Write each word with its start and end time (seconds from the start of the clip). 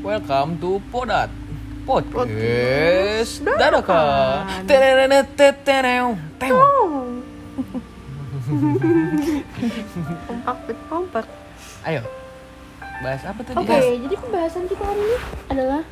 Welcome 0.00 0.56
to 0.58 0.80
Podat 0.88 1.28
Podcast. 1.84 3.44
Teneneneteteneu. 4.64 6.16
Teu. 6.40 6.56
kompak 10.26 10.56
kompak 10.88 11.26
Ayo. 11.84 12.00
Bahas 13.00 13.22
apa 13.24 13.40
tadi? 13.40 13.56
oke 13.56 13.76
jadi 13.76 14.14
pembahasan 14.16 14.64
kita 14.66 14.84
hari 14.84 15.00
ini 15.00 15.16
adalah 15.48 15.82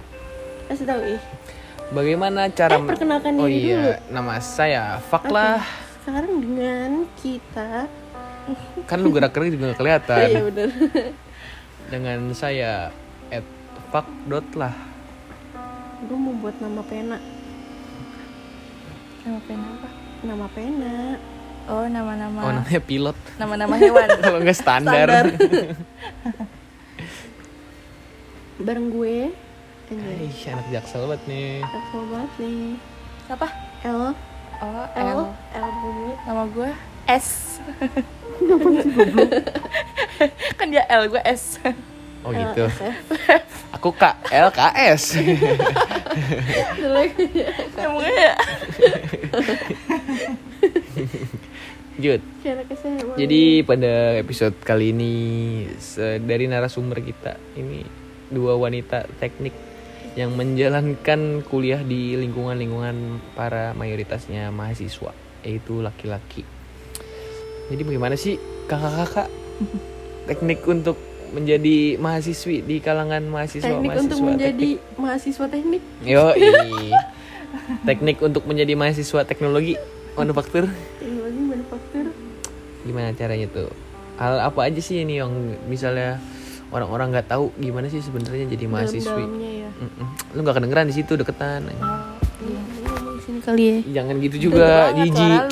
kasih 0.66 0.84
tahu 0.84 1.00
ih. 1.04 1.20
Bagaimana 1.88 2.40
cara 2.48 2.76
Eh, 2.76 2.84
perkenalkan 2.84 3.32
Oh 3.36 3.48
diri 3.48 3.72
iya 3.72 4.00
Nama 4.08 4.40
saya 4.40 5.00
Faklah. 5.02 5.60
Sekarang 6.00 6.40
dengan 6.40 7.04
kita 7.16 7.84
Kan 8.84 8.98
lu 9.00 9.12
gerak-gerik 9.12 9.52
juga 9.52 9.72
gak 9.72 9.78
kelihatan. 9.78 10.26
Iya 10.32 10.42
bener. 10.48 10.68
Dengan 11.88 12.18
saya 12.32 12.72
Fak 13.88 14.06
dot 14.26 14.46
lah 14.54 14.74
gue 15.98 16.14
mau 16.14 16.34
buat 16.36 16.56
nama 16.58 16.82
pena 16.84 17.18
Nama 19.18 19.40
pena 19.42 19.66
apa? 19.72 19.88
nama 20.20 20.46
pena 20.48 20.96
Oh, 21.68 21.84
nama-nama 21.84 22.38
Oh 22.40 22.50
namanya 22.50 22.80
pilot 22.80 23.18
nama-nama 23.36 23.74
hewan. 23.76 24.08
Kalau 24.24 24.40
nggak 24.40 24.56
standar, 24.56 25.04
Standar. 25.04 25.24
bareng 28.58 28.88
gue 28.88 29.16
Anjay, 29.88 30.16
Ih, 30.22 30.38
anak 30.48 30.66
jaksel 30.70 31.02
banget 31.04 31.22
nih 31.26 31.48
Jaksel 31.60 32.02
banget 32.08 32.32
nih 32.38 32.60
Siapa? 33.24 33.48
L 33.84 34.02
Oh, 34.58 34.86
L 34.90 34.98
L. 34.98 35.20
L 35.54 35.68
gue 35.72 36.10
Nama 36.24 36.44
gue 36.46 36.70
S. 37.08 37.28
kan 40.58 40.66
dia 40.68 40.82
L, 40.88 41.06
gue 41.06 41.22
S. 41.22 41.62
Oh 42.28 42.32
gitu. 42.36 42.64
Aku 43.80 43.88
K 43.96 44.04
LKS 44.28 45.16
Jelek. 46.76 47.16
Namanya 47.72 48.12
ya. 48.12 48.34
Jut. 51.96 52.20
Jadi 53.16 53.64
pada 53.64 54.20
episode 54.20 54.60
kali 54.60 54.92
ini 54.92 55.12
dari 56.20 56.44
narasumber 56.52 57.00
kita 57.00 57.40
ini 57.56 57.80
dua 58.28 58.60
wanita 58.60 59.08
teknik 59.16 59.56
yang 60.12 60.36
menjalankan 60.36 61.40
kuliah 61.48 61.80
di 61.80 62.12
lingkungan-lingkungan 62.20 63.24
para 63.32 63.72
mayoritasnya 63.72 64.52
mahasiswa 64.52 65.16
yaitu 65.40 65.80
laki-laki. 65.80 66.44
Jadi 67.72 67.82
bagaimana 67.88 68.20
sih 68.20 68.36
kakak-kakak 68.68 69.32
teknik 70.28 70.60
untuk 70.68 71.07
menjadi 71.32 72.00
mahasiswi 72.00 72.64
di 72.64 72.76
kalangan 72.80 73.22
mahasiswa 73.28 73.68
teknik 73.68 73.90
mahasiswa 73.90 74.04
untuk 74.04 74.20
menjadi 74.24 74.70
mahasiswa 74.96 75.46
teknik? 75.48 75.82
Yo, 76.04 76.24
teknik 77.88 78.16
untuk 78.24 78.42
menjadi 78.48 78.72
mahasiswa 78.74 79.20
teknologi 79.24 79.74
manufaktur. 80.16 80.66
Teknologi 80.98 81.40
manufaktur. 81.42 82.04
Gimana 82.84 83.12
caranya 83.14 83.46
tuh? 83.50 83.70
Hal 84.18 84.42
apa 84.42 84.60
aja 84.66 84.80
sih 84.82 85.04
ini 85.06 85.22
yang 85.22 85.30
misalnya 85.70 86.18
orang-orang 86.74 87.14
nggak 87.14 87.28
tahu 87.30 87.54
gimana 87.56 87.86
sih 87.88 88.02
sebenarnya 88.02 88.50
jadi 88.50 88.64
mahasiswi? 88.68 89.24
ya. 89.64 89.70
Mm-mm. 89.72 90.06
lu 90.34 90.38
nggak 90.42 90.56
kedengeran 90.58 90.86
di 90.90 90.94
situ 90.96 91.12
deketan. 91.14 91.70
Iya, 91.70 92.60
ngomong 92.84 93.14
di 93.16 93.22
sini 93.22 93.38
kali 93.40 93.62
ya. 93.62 93.76
Jangan 94.02 94.14
gitu 94.20 94.36
juga 94.50 94.90
jijik 94.96 95.42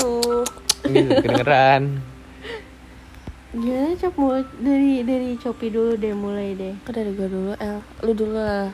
gitu 0.87 1.13
kedengeran 1.23 1.83
Gimana 3.57 3.97
cop 3.97 4.15
mau 4.21 4.37
dari 4.61 5.01
dari 5.01 5.31
Copi 5.35 5.67
dulu 5.73 5.97
deh 5.97 6.13
mulai 6.13 6.53
deh. 6.53 6.75
Kok 6.85 6.93
dari 6.93 7.11
gue 7.11 7.25
dulu, 7.25 7.53
L. 7.57 7.79
Lu 8.05 8.13
dulu 8.13 8.37
lah. 8.37 8.69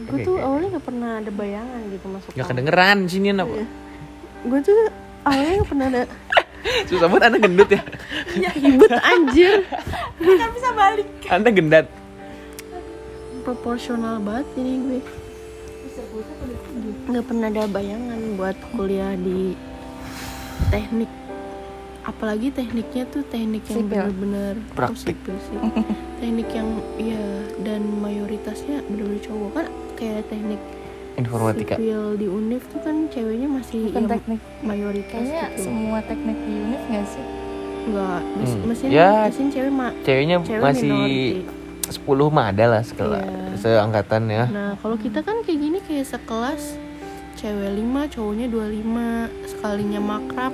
Gue 0.00 0.16
Oke, 0.16 0.24
tuh 0.24 0.34
oke. 0.34 0.44
awalnya 0.48 0.68
nggak 0.72 0.86
pernah 0.88 1.10
ada 1.20 1.28
bayangan 1.30 1.80
gitu 1.92 2.06
masuk. 2.08 2.30
nggak 2.32 2.48
kedengeran 2.48 2.98
sini 3.04 3.28
apa 3.36 3.52
Gue 4.48 4.58
tuh 4.64 4.78
awalnya 5.28 5.52
nggak 5.60 5.68
pernah 5.68 5.86
ada 5.92 6.02
susah 6.88 7.06
banget 7.08 7.22
anda 7.28 7.38
gendut 7.38 7.68
ya 7.68 7.80
ribet 8.56 8.92
anjir. 8.96 9.52
kan 10.16 10.50
bisa 10.56 10.70
balik. 10.72 11.08
anda 11.28 11.48
gendat 11.52 11.86
Proporsional 13.44 14.16
banget 14.20 14.48
ini 14.56 14.72
gue. 14.80 15.00
Nggak 17.04 17.24
pernah 17.28 17.46
ada 17.52 17.64
bayangan 17.68 18.20
buat 18.40 18.56
kuliah 18.72 19.12
di 19.20 19.52
teknik. 20.72 21.12
Apalagi 22.00 22.48
tekniknya 22.48 23.04
tuh 23.06 23.22
teknik 23.24 23.64
yang 23.66 23.84
oh, 23.84 24.56
Praktik. 24.72 25.14
sipil 25.14 25.36
sih. 25.42 25.58
teknik 26.18 26.48
yang 26.50 26.68
iya 26.96 27.24
dan 27.60 27.80
mayoritasnya 27.94 28.80
bener-bener 28.84 29.20
cowok 29.20 29.50
kan 29.52 29.66
kayak 29.94 30.24
teknik 30.26 30.60
informatika 31.12 31.76
sipil 31.76 32.16
di 32.16 32.24
univ 32.24 32.62
tuh 32.66 32.80
kan 32.80 33.04
ceweknya 33.06 33.48
masih 33.50 33.80
Bukan 33.86 33.96
yang 33.98 34.08
teknik. 34.10 34.40
mayoritas 34.62 35.12
Kayaknya 35.18 35.44
gitu 35.46 35.60
semua 35.62 35.98
teknik 36.00 36.38
di 36.38 36.52
unit 36.54 36.82
gak 36.86 37.06
sih? 37.06 37.24
enggak 37.80 38.20
mes 38.34 38.50
Hmm. 38.50 38.64
mesin 38.66 38.88
Ya. 38.90 39.10
mesin 39.26 39.46
cewek 39.50 39.72
mak 39.72 39.92
ceweknya 40.02 40.36
cewek 40.38 40.60
masih 40.62 40.90
minority. 40.90 41.44
10 41.90 42.28
mah 42.30 42.46
ada 42.46 42.64
lah 42.66 42.82
sekelas 42.82 43.24
Iya. 43.24 43.56
seangkatan 43.58 44.22
ya 44.26 44.44
nah 44.46 44.70
kalau 44.76 44.96
kita 44.96 45.20
kan 45.20 45.40
kayak 45.42 45.58
gini 45.58 45.78
kayak 45.82 46.06
sekelas 46.06 46.76
cewek 47.34 47.70
5 47.74 48.04
cowoknya 48.06 48.46
25 48.46 49.00
sekalinya 49.46 49.98
makrab 49.98 50.52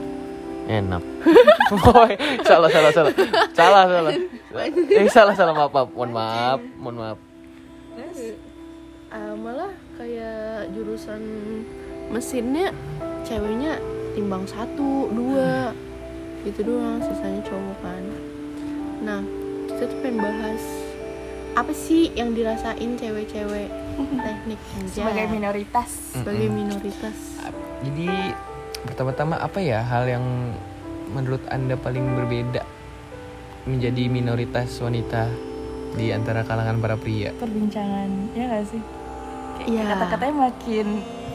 enak. 0.67 1.03
Boy, 1.83 2.13
salah 2.47 2.71
salah 2.71 2.91
salah. 2.93 3.13
Salah 3.55 3.85
salah. 3.89 4.13
Eh 4.97 5.09
salah 5.13 5.35
salah. 5.37 5.53
Maaf 5.53 5.73
maaf. 5.73 5.89
Mohon 5.93 6.11
maaf 6.17 6.61
mohon 6.81 6.97
maaf. 6.97 7.19
Ah, 9.13 9.33
malah 9.37 9.73
kayak 9.97 10.73
jurusan 10.73 11.23
mesinnya 12.11 12.73
ceweknya 13.23 13.79
timbang 14.17 14.45
satu 14.47 15.11
dua. 15.11 15.73
Gitu 16.47 16.63
doang 16.63 17.03
sisanya 17.03 17.43
cowok 17.43 17.77
kan. 17.83 18.05
Nah 19.03 19.21
kita 19.67 19.91
tuh 19.91 19.99
pengen 19.99 20.23
bahas 20.23 20.63
apa 21.57 21.73
sih 21.75 22.15
yang 22.15 22.37
dirasain 22.37 22.95
cewek-cewek 22.95 23.67
teknik. 23.99 24.61
Sebagai 24.93 25.27
minoritas. 25.33 25.91
sebagai 26.15 26.49
minoritas. 26.53 27.19
Jadi 27.83 28.09
pertama-tama 28.87 29.37
apa 29.37 29.59
ya 29.59 29.83
hal 29.83 30.07
yang 30.07 30.25
menurut 31.09 31.43
anda 31.49 31.75
paling 31.77 32.15
berbeda 32.15 32.63
menjadi 33.65 34.07
minoritas 34.07 34.79
wanita 34.79 35.27
di 35.93 36.11
antara 36.11 36.43
kalangan 36.43 36.77
para 36.77 36.95
pria? 36.95 37.35
Perbincangan, 37.35 38.09
ya 38.33 38.45
gak 38.49 38.65
sih? 38.67 38.83
Kayak 39.57 39.67
Iya. 39.67 39.83
Kata-katanya 39.89 40.35
makin 40.45 40.87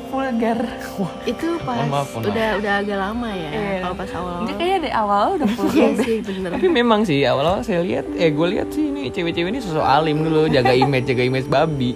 vulgar. 0.08 0.60
itu 1.32 1.48
pas 1.62 1.76
Mohon 1.78 1.90
maaf, 1.90 2.08
mohon 2.10 2.24
udah 2.28 2.48
udah 2.58 2.74
agak 2.78 2.98
lama 3.00 3.30
ya 3.32 3.50
Iya. 3.50 3.76
kalau 3.82 3.96
pas 3.96 4.12
awal 4.14 4.34
Enggak 4.38 4.56
kayaknya 4.58 4.78
dari 4.82 4.94
awal 4.94 5.26
udah 5.34 5.48
iya 5.50 5.58
vulgar. 5.58 5.92
sih 6.00 6.18
bener 6.22 6.50
Tapi 6.52 6.68
memang 6.70 7.02
sih 7.02 7.20
awal-awal 7.24 7.62
saya 7.62 7.80
lihat, 7.82 8.06
eh 8.14 8.30
gue 8.30 8.48
lihat 8.50 8.68
sih 8.70 8.86
ini 8.86 9.08
cewek-cewek 9.08 9.50
ini 9.50 9.60
sosok 9.60 9.82
alim 9.82 10.20
dulu, 10.20 10.46
jaga 10.48 10.72
image, 10.74 11.08
jaga 11.08 11.24
image 11.24 11.48
babi, 11.48 11.96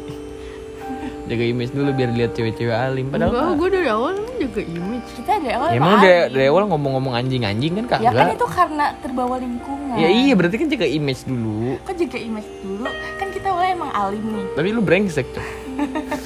jaga 1.26 1.44
image 1.44 1.72
dulu 1.72 1.90
biar 1.92 2.10
lihat 2.10 2.32
cewek-cewek 2.34 2.72
alim. 2.74 3.06
Padahal 3.08 3.32
mah- 3.32 3.54
gue 3.54 3.70
dari 3.70 3.88
awal 3.88 4.16
juga 4.46 4.62
image 4.62 5.10
Kita 5.18 5.32
dari 5.42 5.54
awal 5.58 5.68
ya, 5.74 5.76
emang 5.76 5.90
emang 5.90 6.02
dari, 6.02 6.16
alim. 6.16 6.34
dari 6.34 6.46
awal 6.48 6.64
ngomong-ngomong 6.70 7.14
anjing-anjing 7.18 7.74
kan 7.86 8.00
Ya 8.00 8.12
kan 8.14 8.28
itu 8.32 8.48
karena 8.48 8.86
terbawa 9.02 9.36
lingkungan. 9.42 9.98
Ya 9.98 10.10
iya 10.10 10.34
berarti 10.38 10.56
kan 10.62 10.68
jaga 10.70 10.88
image 10.88 11.26
dulu. 11.26 11.82
Kok 11.84 11.96
jaga 11.98 12.18
image 12.22 12.50
dulu? 12.62 12.86
Kan 13.18 13.28
kita 13.34 13.48
awalnya 13.50 13.72
emang 13.76 13.92
alim 13.92 14.24
nih. 14.24 14.46
Tapi 14.54 14.68
lu 14.70 14.82
brengsek 14.86 15.28
Cok. 15.34 15.48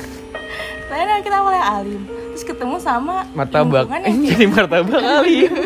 Lainnya 0.90 1.22
kita 1.22 1.38
awalnya 1.38 1.64
alim. 1.80 2.02
Terus 2.34 2.46
ketemu 2.46 2.76
sama 2.82 3.16
martabak. 3.38 3.86
Eh, 3.94 4.10
yang 4.10 4.22
jadi 4.26 4.46
martabak 4.50 5.02
alim. 5.02 5.52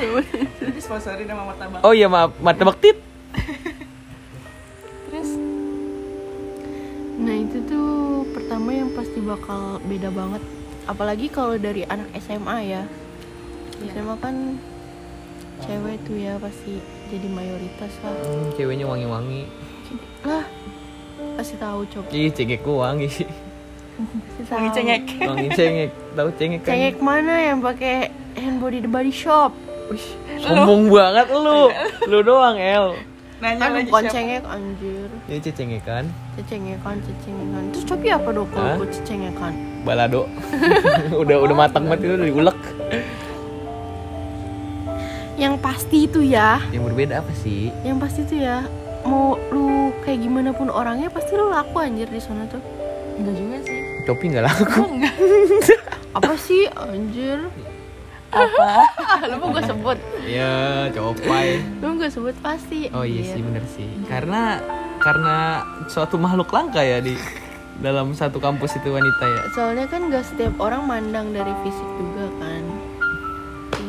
disponsorin 0.76 1.26
sama 1.28 1.42
martabak. 1.54 1.80
Oh 1.84 1.92
iya 1.94 2.06
maaf, 2.10 2.34
martabak 2.40 2.76
tit. 2.80 3.09
Pertama 8.50 8.74
yang 8.74 8.90
pasti 8.98 9.22
bakal 9.22 9.78
beda 9.86 10.10
banget 10.10 10.42
Apalagi 10.90 11.30
kalau 11.30 11.54
dari 11.54 11.86
anak 11.86 12.10
SMA 12.18 12.66
ya 12.66 12.82
SMA 13.94 14.18
kan 14.18 14.58
cewek 15.62 16.02
tuh 16.02 16.18
ya 16.18 16.34
pasti 16.42 16.82
jadi 17.14 17.30
mayoritas 17.30 17.94
lah 18.02 18.10
Hmm, 18.10 18.50
ceweknya 18.58 18.90
wangi-wangi. 18.90 19.46
Lah 20.26 20.42
kasih 21.38 21.62
tahu 21.62 21.86
cok 21.94 22.10
Ih, 22.10 22.26
cengekku 22.34 22.74
wangi. 22.74 23.06
wangi 24.50 24.68
cengek. 24.74 25.02
Wangi 25.22 25.48
cengek. 25.54 25.90
Tahu 26.18 26.28
cengek 26.34 26.60
kan? 26.66 26.70
Cengek 26.74 26.96
mana 26.98 27.54
yang 27.54 27.62
pakai 27.62 28.10
hand 28.34 28.58
body 28.58 28.82
the 28.82 28.90
body 28.90 29.14
shop 29.14 29.54
Wih, 29.94 30.06
sombong 30.42 30.90
banget 30.90 31.30
lu. 31.30 31.70
Lu 32.10 32.18
doang, 32.26 32.58
El. 32.58 32.98
Nanya 33.40 33.56
Kan 33.56 33.72
lagi 33.72 33.88
siapa? 33.88 34.12
cengek 34.12 34.42
anjir. 34.44 35.08
Ini 35.24 35.38
cecengekan, 35.40 36.04
Cecengekan 36.36 36.96
cecengekan. 37.00 37.62
Terus 37.72 37.84
copi 37.88 38.08
apa 38.12 38.28
dong 38.36 38.48
kalau 38.52 38.70
buat 38.84 38.90
cecengekan? 38.92 39.52
Balado. 39.80 40.22
udah 41.24 41.36
udah 41.40 41.56
matang 41.56 41.88
banget 41.88 42.04
itu 42.04 42.14
udah 42.20 42.28
diulek. 42.28 42.60
Yang 45.40 45.54
pasti 45.64 45.98
itu 46.04 46.20
ya. 46.20 46.60
Yang 46.68 46.92
berbeda 46.92 47.24
apa 47.24 47.32
sih? 47.32 47.72
Yang 47.80 47.98
pasti 48.04 48.20
itu 48.28 48.36
ya 48.44 48.60
Mau 49.00 49.40
lu 49.48 49.96
kayak 50.04 50.20
gimana 50.20 50.52
pun 50.52 50.68
orangnya 50.68 51.08
pasti 51.08 51.32
lo 51.32 51.48
laku 51.48 51.80
anjir 51.80 52.12
di 52.12 52.20
sana 52.20 52.44
tuh. 52.44 52.60
Enggak 53.16 53.34
juga 53.40 53.56
sih. 53.64 53.78
Shopee 54.04 54.28
nggak 54.36 54.44
laku. 54.44 54.62
Gue 54.68 54.88
enggak 55.00 55.14
apa 56.20 56.34
sih 56.36 56.68
anjir 56.68 57.38
apa? 58.30 58.70
Lo 59.30 59.34
mau 59.42 59.48
gue 59.50 59.64
sebut? 59.66 59.98
Ya 60.26 60.86
copai. 60.94 61.60
Lo 61.82 61.94
gue 61.98 62.10
sebut? 62.10 62.34
Pasti. 62.38 62.88
Oh 62.94 63.02
iya 63.02 63.22
sih 63.34 63.42
bener 63.42 63.64
sih. 63.66 63.86
Karena 64.06 64.62
karena 65.02 65.64
suatu 65.90 66.20
makhluk 66.20 66.52
langka 66.54 66.84
ya 66.84 67.02
di 67.02 67.16
dalam 67.80 68.12
satu 68.12 68.38
kampus 68.38 68.76
itu 68.78 68.92
wanita 68.92 69.24
ya. 69.24 69.42
Soalnya 69.56 69.86
kan 69.88 70.12
gak 70.12 70.24
setiap 70.28 70.54
orang 70.60 70.84
mandang 70.84 71.32
dari 71.32 71.52
fisik 71.64 71.88
juga 71.98 72.28
kan. 72.38 72.62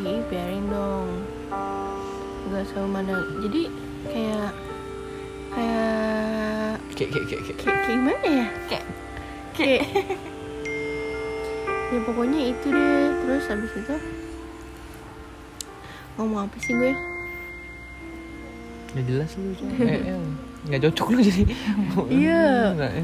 Ih 0.02 0.22
biarin 0.26 0.66
dong. 0.72 1.08
Gak 2.50 2.64
selalu 2.72 2.88
mandang. 2.88 3.22
Jadi 3.44 3.62
kayak 4.08 4.50
kayak 5.52 6.74
kayak 6.96 7.10
kayak 7.12 7.12
kayak, 7.12 7.26
kayak. 7.28 7.42
kayak, 7.44 7.58
kayak 7.60 7.80
gimana 7.86 8.26
ya? 8.26 8.46
Kayak 8.68 8.86
kayak. 9.54 9.84
Ya 11.92 12.00
pokoknya 12.08 12.56
itu 12.56 12.72
deh. 12.72 13.04
Terus 13.20 13.44
habis 13.52 13.72
itu 13.76 13.94
ngomong 16.20 16.46
apa 16.48 16.56
sih 16.60 16.76
gue 16.76 16.92
nggak 18.92 19.04
jelas 19.08 19.30
lu 19.40 19.50
eh, 19.88 20.12
eh, 20.12 20.20
nggak 20.68 20.80
cocok 20.88 21.06
lu 21.16 21.18
jadi. 21.24 21.42
Iya. 22.12 22.44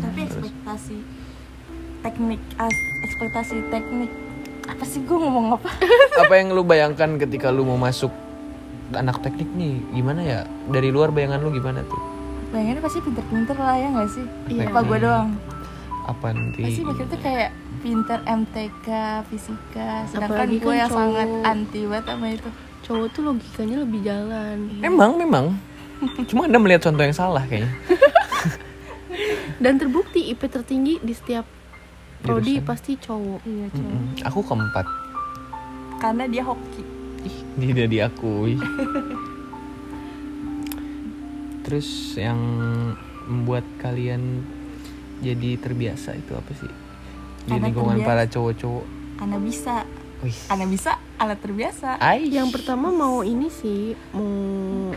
Tapi 0.05 0.21
ekspektasi. 0.29 0.97
Teknik 2.05 2.41
as 2.61 2.77
ekspektasi 3.03 3.57
teknik. 3.73 4.13
Apa 4.69 4.85
sih 4.85 5.01
gue 5.03 5.17
ngomong 5.17 5.57
apa? 5.57 5.73
Apa 6.23 6.35
yang 6.37 6.53
lu 6.53 6.61
bayangkan 6.61 7.17
ketika 7.17 7.49
lu 7.49 7.65
mau 7.65 7.81
masuk 7.81 8.13
anak 8.93 9.25
teknik 9.25 9.49
nih? 9.57 9.81
Gimana 9.97 10.21
ya? 10.21 10.41
Dari 10.69 10.93
luar 10.93 11.09
bayangan 11.09 11.41
lu 11.41 11.51
gimana 11.51 11.81
tuh? 11.89 11.99
Bayangannya 12.53 12.85
pasti 12.85 13.01
pinter-pinter 13.01 13.57
lah 13.57 13.77
ya 13.81 13.89
nggak 13.97 14.09
sih? 14.13 14.27
Iya. 14.53 14.69
apa 14.69 14.81
gue 14.85 14.99
doang. 15.01 15.29
Apa 16.05 16.27
nanti? 16.37 16.63
Pasti 16.69 16.83
mikir 16.85 17.05
tuh 17.09 17.21
kayak 17.25 17.51
pinter 17.81 18.19
MTK 18.29 18.89
fisika 19.33 20.05
sedangkan 20.11 20.37
Apalagi 20.37 20.57
gue 20.61 20.67
kan 20.69 20.79
yang 20.79 20.91
cowok. 20.91 21.01
sangat 21.01 21.29
anti 21.47 21.81
banget 21.87 22.05
sama 22.07 22.27
itu 22.29 22.51
cowok 22.89 23.07
tuh 23.13 23.23
logikanya 23.23 23.77
lebih 23.85 24.01
jalan. 24.01 24.57
Memang 24.81 25.21
memang. 25.21 25.47
Cuma 26.25 26.49
anda 26.49 26.57
melihat 26.57 26.89
contoh 26.89 27.05
yang 27.05 27.13
salah 27.13 27.45
kayaknya. 27.45 27.69
Dan 29.63 29.77
terbukti 29.77 30.31
IP 30.31 30.49
tertinggi 30.49 31.03
di 31.03 31.13
setiap 31.13 31.45
prodi 32.25 32.57
Jurusan. 32.57 32.67
pasti 32.67 32.93
cowok. 32.97 33.41
Iya 33.45 33.67
cowok. 33.77 33.93
Mm-mm. 33.93 34.25
aku 34.25 34.41
keempat. 34.41 34.87
Karena 35.99 36.25
dia 36.25 36.43
hoki. 36.47 36.83
Ih 37.29 37.37
tidak 37.61 37.87
diakui. 37.91 38.55
Terus 41.69 42.17
yang 42.17 42.41
membuat 43.29 43.69
kalian 43.77 44.41
jadi 45.21 45.61
terbiasa 45.61 46.17
itu 46.17 46.33
apa 46.33 46.49
sih? 46.57 46.71
Di 47.45 47.53
Karena 47.53 47.69
lingkungan 47.69 48.01
terbiasa. 48.01 48.09
para 48.09 48.25
cowok-cowok. 48.25 48.87
Karena 49.21 49.37
bisa. 49.37 49.75
Wih. 50.19 50.35
karena 50.51 50.67
bisa 50.67 50.98
alat 51.19 51.39
terbiasa. 51.43 51.99
Aish. 51.99 52.31
yang 52.31 52.49
pertama 52.55 52.89
mau 52.89 53.27
ini 53.27 53.51
sih 53.51 53.93
mau 54.15 54.95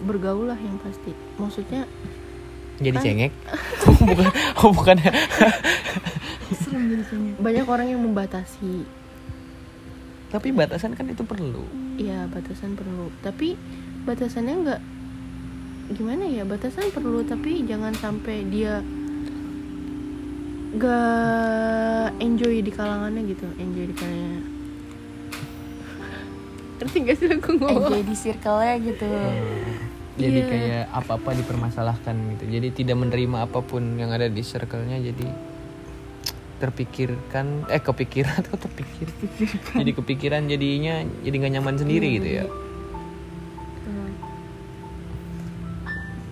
bergaul 0.00 0.46
lah 0.48 0.58
yang 0.58 0.78
pasti. 0.78 1.10
Maksudnya 1.36 1.84
jadi 2.78 2.96
kan- 2.98 3.04
cengek? 3.04 3.32
Oh, 3.84 4.06
bukan 4.06 4.26
oh 4.62 4.70
bukan. 4.72 4.96
Serem 6.54 6.82
jadi 6.90 7.04
cengeng. 7.06 7.36
banyak 7.38 7.66
orang 7.66 7.86
yang 7.90 8.00
membatasi. 8.02 8.86
Tapi 10.30 10.48
batasan 10.50 10.94
kan 10.94 11.06
itu 11.06 11.22
perlu. 11.22 11.62
Ya 11.98 12.26
batasan 12.26 12.74
perlu. 12.74 13.10
Tapi 13.22 13.54
batasannya 14.02 14.54
nggak 14.66 14.80
gimana 15.94 16.26
ya? 16.26 16.42
Batasan 16.42 16.90
perlu 16.90 17.22
tapi 17.22 17.62
jangan 17.66 17.94
sampai 17.94 18.42
dia 18.50 18.82
gak 20.74 22.18
enjoy 22.18 22.58
di 22.58 22.72
kalangannya 22.74 23.22
gitu. 23.30 23.46
Enjoy 23.62 23.86
di 23.86 23.94
kalangannya 23.94 24.53
ngerti 26.84 26.98
gak 27.00 27.16
sih 27.16 27.28
aku 27.32 27.50
ngomong? 27.56 27.88
Enjoy 27.88 28.02
di 28.04 28.16
circle-nya 28.16 28.74
gitu. 28.84 29.08
Jadi 30.14 30.38
Iya. 30.38 30.46
kayak 30.46 30.84
apa-apa 30.94 31.30
dipermasalahkan 31.34 32.14
gitu. 32.36 32.44
Jadi 32.46 32.68
tidak 32.70 32.96
menerima 33.00 33.48
apa 33.48 33.64
pun 33.64 33.96
yang 33.96 34.12
ada 34.12 34.28
di 34.28 34.42
circle-nya 34.44 35.00
jadi 35.00 35.26
terpikirkan 36.54 37.66
eh 37.66 37.82
kepikiran 37.82 38.38
kok 38.46 38.60
terpikir? 38.62 39.08
Jadi 39.74 39.90
kepikiran 39.90 40.46
jadinya 40.46 41.02
jadi 41.24 41.34
nggak 41.34 41.52
nyaman 41.58 41.76
sendiri 41.76 42.08
gitu 42.20 42.28
ya. 42.30 42.46
Hmm. 43.84 44.12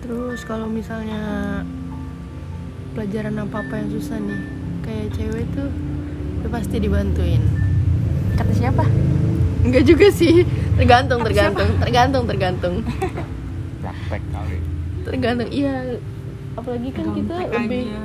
terus 0.03 0.43
kalau 0.43 0.67
misalnya 0.67 1.63
pelajaran 2.91 3.39
apa 3.39 3.63
apa 3.63 3.73
yang 3.79 3.89
susah 3.89 4.19
nih 4.19 4.41
kayak 4.83 5.07
cewek 5.15 5.45
tuh 5.55 5.69
udah 6.39 6.49
pasti 6.51 6.75
dibantuin. 6.79 7.43
Kata 8.35 8.51
siapa 8.51 8.83
Enggak 9.63 9.83
juga 9.87 10.07
sih. 10.11 10.43
Tergantung 10.75 11.23
tergantung 11.23 11.69
tergantung 11.79 12.23
tergantung. 12.27 12.75
Praktek 13.79 14.23
kali. 14.29 14.57
Tergantung 15.07 15.49
iya. 15.49 15.75
Apalagi 16.53 16.89
kan 16.93 17.05
kita 17.17 17.33
Gomtek 17.33 17.51
lebih 17.57 17.83
aja. 17.89 18.01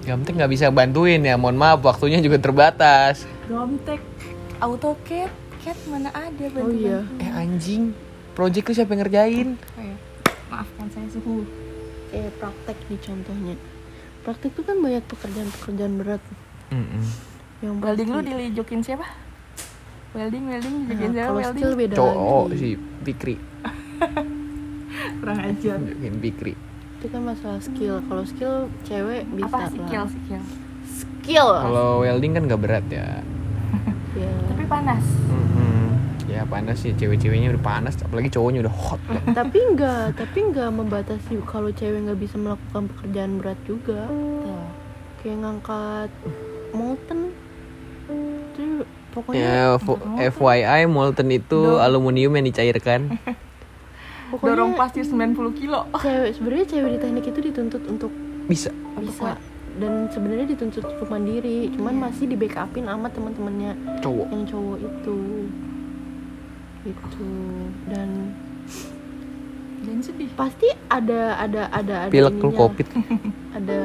Gamtek 0.00 0.32
nggak 0.40 0.52
bisa 0.56 0.66
bantuin 0.72 1.20
ya 1.20 1.36
mohon 1.36 1.60
maaf 1.60 1.84
waktunya 1.84 2.22
juga 2.22 2.40
terbatas. 2.40 3.28
Gomtek 3.50 4.00
AutoCAD 4.62 5.32
CAD 5.60 5.78
mana 5.92 6.08
ada 6.16 6.46
bantu 6.48 6.72
oh 6.72 6.72
iya. 6.72 6.98
Eh 7.20 7.30
anjing. 7.36 7.92
Project 8.32 8.64
lu 8.70 8.72
siapa 8.72 8.90
yang 8.96 9.00
ngerjain? 9.04 9.48
Oh, 9.76 9.82
iya. 9.84 9.96
maafkan 10.48 10.86
saya 10.94 11.08
suhu. 11.12 11.44
Kayak 12.08 12.32
praktek 12.40 12.78
di 12.88 12.96
contohnya. 12.96 13.54
Praktek 14.24 14.50
tuh 14.56 14.64
kan 14.64 14.76
banyak 14.80 15.04
pekerjaan-pekerjaan 15.04 15.94
berat. 16.00 16.22
Mm-mm. 16.70 17.02
yang 17.60 17.82
welding 17.82 18.08
lu 18.14 18.22
dilejokin 18.22 18.80
siapa 18.80 19.04
welding 20.10 20.44
welding 20.44 20.74
Nah, 20.76 20.86
dilejokin 20.88 21.10
siapa 21.10 21.24
kalau 21.24 21.38
welding. 21.38 21.54
skill 21.56 21.72
beda 21.74 21.94
cowok 21.96 22.44
lagi. 22.44 22.56
si 22.56 22.68
Pikri 23.00 23.36
kurang 25.20 25.38
ajar. 25.40 25.76
Tunjukin 25.76 26.16
Pikri 26.18 26.54
itu 27.00 27.08
kan 27.08 27.22
masalah 27.24 27.56
skill. 27.58 27.96
Kalau 28.04 28.24
skill 28.24 28.54
cewek 28.82 29.24
bisa 29.32 29.48
apa? 29.48 29.58
lah. 29.58 29.70
Skill 29.70 30.04
skill. 30.10 30.42
Skill. 30.84 31.48
Kalau 31.58 31.88
welding 32.00 32.32
kan 32.34 32.42
nggak 32.44 32.60
berat 32.60 32.84
ya. 32.88 33.24
Ya 34.12 34.28
tapi 34.52 34.64
panas. 34.64 35.04
Ya 36.28 36.44
panas 36.44 36.76
sih. 36.78 36.92
Cewek-ceweknya 36.92 37.50
udah 37.50 37.64
panas 37.64 37.96
apalagi 37.98 38.28
cowoknya 38.28 38.60
udah 38.62 38.74
hot. 38.74 39.00
Ya. 39.06 39.20
tapi 39.40 39.58
enggak 39.64 40.12
tapi 40.14 40.38
enggak 40.44 40.68
membatasi 40.70 41.40
kalau 41.42 41.72
cewek 41.72 42.04
nggak 42.04 42.20
bisa 42.20 42.36
melakukan 42.36 42.92
pekerjaan 42.92 43.32
berat 43.40 43.58
juga. 43.64 44.04
Tuh. 44.06 44.68
kayak 45.20 45.36
ngangkat 45.36 46.10
molten 46.72 47.29
pokoknya 49.20 49.44
Ya, 49.44 49.64
F- 49.76 50.00
FYI 50.32 50.82
molten 50.86 51.28
itu 51.28 51.60
aluminium 51.76 52.32
yang 52.32 52.46
dicairkan. 52.46 53.00
pokoknya 54.30 54.48
dorong 54.54 54.72
pasir 54.74 55.02
90 55.02 55.36
kilo 55.54 55.90
cewek 55.92 56.30
sebenarnya 56.32 56.66
cewek 56.68 56.90
di 56.90 56.98
teknik 56.98 57.24
itu 57.26 57.40
dituntut 57.42 57.82
untuk 57.84 58.12
Bisa. 58.46 58.70
bisa 58.96 59.34
dan 59.76 60.06
sebenarnya 60.06 60.46
dituntut 60.48 60.82
untuk 60.82 61.06
mandiri 61.06 61.66
cuman 61.72 61.94
masih 62.00 62.26
di 62.26 62.34
backupin 62.34 62.84
sama 62.84 63.06
teman-temannya 63.08 63.74
Cowok. 63.98 64.26
yang 64.28 64.44
cowok 64.44 64.78
itu 64.80 65.16
gitu 66.80 67.28
dan 67.86 68.08
dan 69.80 69.96
sedih 69.98 70.30
pasti 70.32 70.68
ada 70.86 71.34
ada 71.36 71.62
ada 71.70 71.94
ada 72.02 72.12
Pilek 72.12 72.36
lu 72.36 72.48
ininya. 72.48 72.60
covid. 72.60 72.86
ada 73.58 73.80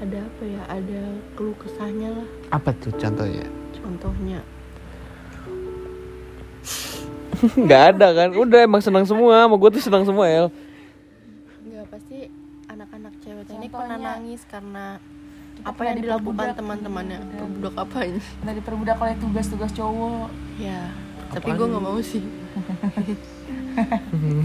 ada 0.00 0.18
apa 0.20 0.42
ya 0.44 0.62
ada 0.66 1.00
keluh 1.32 1.56
kesahnya 1.56 2.08
lah 2.12 2.26
Apa 2.50 2.74
tuh 2.74 2.92
contohnya? 2.92 3.46
Contohnya 3.84 4.40
Gak 7.62 7.82
ada 7.92 8.08
kan? 8.14 8.28
Udah 8.32 8.64
emang 8.64 8.80
senang 8.80 9.04
semua. 9.04 9.44
Sama 9.44 9.54
gue 9.54 9.70
tuh 9.70 9.82
senang 9.82 10.00
semua 10.02 10.24
El. 10.24 10.46
nggak 11.62 11.86
pasti 11.90 12.18
anak-anak 12.66 13.12
cewek 13.20 13.44
teknik 13.44 13.68
pernah 13.68 13.98
nangis 13.98 14.40
karena 14.44 14.96
kita 15.54 15.66
apa 15.66 15.80
yang 15.84 15.98
dilakukan 15.98 16.46
teman-temannya 16.54 17.18
Iya. 17.20 17.36
perbudak 17.36 17.74
apanya 17.76 18.20
dari 18.40 18.60
perbudak 18.60 18.96
oleh 18.96 19.16
tugas-tugas 19.18 19.70
cowok 19.70 20.28
ya 20.56 20.88
tapi 21.28 21.44
Apaan? 21.44 21.58
gue 21.58 21.66
nggak 21.68 21.84
mau 21.84 21.98
sih 22.00 22.22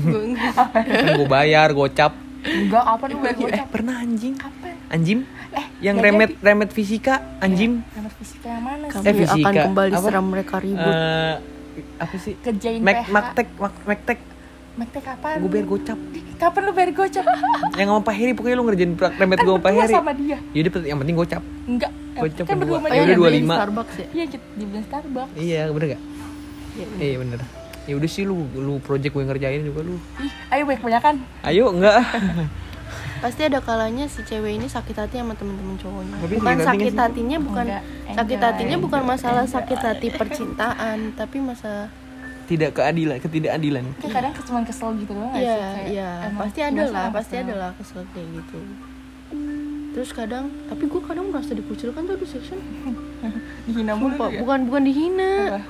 gue 0.05 0.21
nggak 0.27 0.51
Kan 0.51 0.83
gue 1.15 1.27
bayar, 1.29 1.67
gocap. 1.71 2.11
enggak 2.41 2.83
kapan 2.83 3.07
lu 3.07 3.17
bayar 3.19 3.31
Eh 3.31 3.39
gocap 3.39 3.67
pernah 3.69 3.95
anjing? 3.97 4.33
kapan 4.35 4.75
Anjim? 4.89 5.19
Eh 5.51 5.65
Yang 5.79 5.95
ya 5.95 6.03
remet 6.03 6.29
jadi. 6.31 6.43
remet 6.43 6.69
fisika, 6.69 7.13
anjim? 7.39 7.71
anak 7.91 8.13
fisika 8.15 8.47
yang 8.47 8.61
mana 8.61 8.85
kami 8.85 8.99
sih 8.99 9.05
Eh, 9.05 9.15
fisika. 9.17 9.39
akan 9.41 9.53
kembali 9.65 9.91
Apa? 9.91 10.03
seram 10.03 10.25
mereka 10.25 10.55
ribut 10.57 10.93
Eh, 10.93 11.35
apa 11.97 12.15
sih? 12.15 12.33
kerjain 12.37 12.79
Mek, 12.79 12.95
PH 12.97 13.07
maktek, 13.09 13.47
mak, 13.55 13.73
maktek. 13.83 14.19
Maktek 14.71 15.03
kapan 15.03 15.35
Gue 15.37 15.49
bayar 15.49 15.67
gocap. 15.67 15.99
kapan 16.37 16.61
lu 16.61 16.71
bayar 16.71 16.91
gocap 16.93 17.25
Yang 17.79 17.87
sama 17.89 18.01
Pak 18.01 18.13
Heri 18.13 18.31
pokoknya 18.31 18.55
lu 18.55 18.63
ngerjain 18.63 18.91
prak- 18.93 19.15
remet 19.17 19.35
kan 19.35 19.43
gue 19.43 19.51
sama 19.51 19.59
Pak 19.61 19.71
Heri. 19.73 19.93
sama 19.93 20.11
dia 20.13 20.37
Yaudah 20.51 20.71
yang 20.81 20.97
penting 20.97 21.15
gocap. 21.15 21.41
enggak 21.65 21.91
Gocap 22.13 22.45
kan 22.45 22.55
berdua 22.55 22.77
Ya 22.77 22.79
oh 22.79 22.87
dia 22.87 22.95
udah, 22.95 23.07
yang 23.09 23.21
beli 23.21 23.31
di 23.33 23.43
25. 23.43 23.57
Starbucks 23.57 23.95
ya 23.95 24.05
iya 24.09 24.25
kita 24.25 24.45
di 24.53 24.65
Beli 24.65 24.83
Starbucks 24.85 25.31
Iya 25.35 25.61
bener 25.69 25.87
gak? 25.89 26.01
Iya, 26.71 26.85
Iya 26.97 27.15
bener. 27.17 27.39
Ya 27.81 27.93
udah 27.95 28.09
sih 28.09 28.23
lu 28.23 28.35
lu 28.53 28.73
project 28.77 29.11
gue 29.11 29.23
ngerjain 29.25 29.61
juga 29.61 29.79
lu. 29.81 29.95
ih 30.17 30.31
ayo 30.49 30.63
banyak 30.63 30.81
banyakan 30.81 31.15
Ayo 31.41 31.63
enggak. 31.69 31.95
pasti 33.19 33.41
ada 33.43 33.59
kalanya 33.59 34.05
si 34.05 34.21
cewek 34.21 34.53
ini 34.53 34.65
sakit 34.65 34.95
hati 34.95 35.15
sama 35.17 35.33
temen-temen 35.33 35.75
cowoknya 35.75 36.15
Tapi 36.17 36.33
bukan 36.35 36.57
sakit 36.61 36.93
hatinya 36.95 37.37
bukan 37.37 37.65
Enggak, 37.65 37.83
sakit 38.09 38.33
enjoy. 38.33 38.47
hatinya 38.47 38.77
bukan 38.79 39.01
masalah 39.03 39.45
sakit 39.45 39.79
hati 39.79 40.07
percintaan 40.09 40.97
tapi 41.13 41.37
masalah 41.39 41.87
tidak 42.45 42.73
keadilan 42.73 43.19
ketidakadilan 43.19 43.83
Kayak 43.99 44.13
kadang 44.15 44.33
cuma 44.41 44.59
kesel 44.63 44.89
gitu 44.97 45.11
doang 45.11 45.29
nggak 45.29 45.37
Iya, 45.39 45.53
sih? 45.53 45.61
Kayak 45.61 45.87
iya, 45.87 46.09
pasti 46.33 46.59
ada 46.59 46.83
lah, 46.87 47.05
pasti 47.09 47.35
ada 47.35 47.53
lah 47.53 47.69
kesel 47.75 48.01
kayak 48.09 48.27
gitu. 48.33 48.59
Terus 49.89 50.09
kadang, 50.11 50.45
tapi 50.65 50.83
gue 50.85 51.01
kadang 51.03 51.29
merasa 51.29 51.53
dikucilkan 51.53 52.01
tuh 52.03 52.15
di 52.15 52.25
section. 52.25 52.57
Dihina 53.69 53.93
mulu 53.93 54.15
Sumpah, 54.15 54.29
ya? 54.31 54.39
bukan 54.41 54.59
bukan 54.65 54.81
dihina, 54.81 55.33
Apa? 55.51 55.61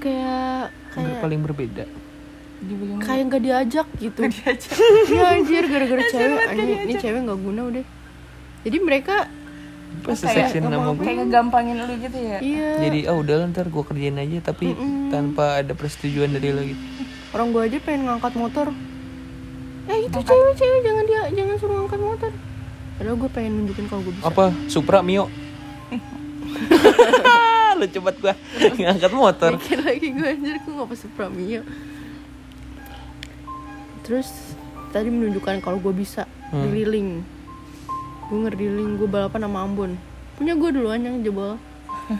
Kayak 0.00 0.74
kayak 0.90 1.18
paling 1.22 1.40
berbeda 1.46 1.84
Dibilang 2.58 3.00
kayak 3.00 3.22
nggak 3.30 3.42
diajak 3.42 3.86
gitu. 3.98 4.20
Nggak 4.26 4.34
diajak. 4.34 4.72
Iya 5.14 5.26
anjir 5.34 5.64
gara-gara 5.66 6.02
cewek, 6.10 6.40
anjir 6.50 6.78
ini 6.84 6.94
cewek 6.98 7.20
nggak 7.26 7.40
guna 7.40 7.60
udah. 7.70 7.84
Jadi 8.66 8.76
mereka 8.82 9.16
pas 10.04 10.20
kayak 10.20 10.52
nama 10.62 10.94
gue 10.94 11.00
kayak 11.00 11.16
ngegampangin 11.26 11.80
lu 11.80 11.96
gitu 11.98 12.18
ya 12.20 12.38
iya 12.44 12.76
jadi 12.76 13.08
oh 13.10 13.24
udah 13.24 13.50
ntar 13.50 13.66
gue 13.66 13.82
kerjain 13.82 14.20
aja 14.20 14.52
tapi 14.52 14.76
Mm-mm. 14.76 15.10
tanpa 15.10 15.64
ada 15.64 15.72
persetujuan 15.74 16.38
dari 16.38 16.54
lo 16.54 16.60
gitu 16.62 16.78
orang 17.34 17.48
gue 17.50 17.62
aja 17.72 17.78
pengen 17.82 18.02
ngangkat 18.08 18.34
motor. 18.36 18.66
Eh 19.88 19.98
itu 20.04 20.18
cewek-cewek 20.20 20.80
jangan 20.84 21.04
dia 21.08 21.22
jangan 21.34 21.54
suruh 21.56 21.76
ngangkat 21.82 22.00
motor. 22.00 22.30
Padahal 23.00 23.16
gue 23.16 23.30
pengen 23.32 23.52
nunjukin 23.58 23.84
kalau 23.88 24.02
gue 24.04 24.14
bisa. 24.16 24.24
apa 24.28 24.44
Supra 24.68 25.00
Mio 25.00 25.24
lu 27.78 27.86
cepat 27.86 28.14
gua 28.18 28.34
ngangkat 28.74 29.12
motor 29.14 29.52
mikir 29.54 29.80
lagi 29.84 30.08
gue 30.10 30.26
anjir 30.26 30.56
gue 30.58 30.72
gak 30.74 30.88
pasti 30.90 31.06
Pramio 31.14 31.62
terus 34.08 34.32
tadi 34.88 35.06
menunjukkan 35.06 35.60
kalau 35.60 35.76
gue 35.78 35.92
bisa 35.92 36.24
Hmm. 36.48 36.64
drilling. 36.64 37.20
Gue 38.24 38.38
ngerdrilling 38.40 38.96
gue 38.96 39.04
balapan 39.06 39.44
sama 39.44 39.60
Ambon. 39.60 40.00
Punya 40.34 40.52
gue 40.54 40.70
duluan 40.70 40.96
yang 40.98 41.20
jebol. 41.20 41.60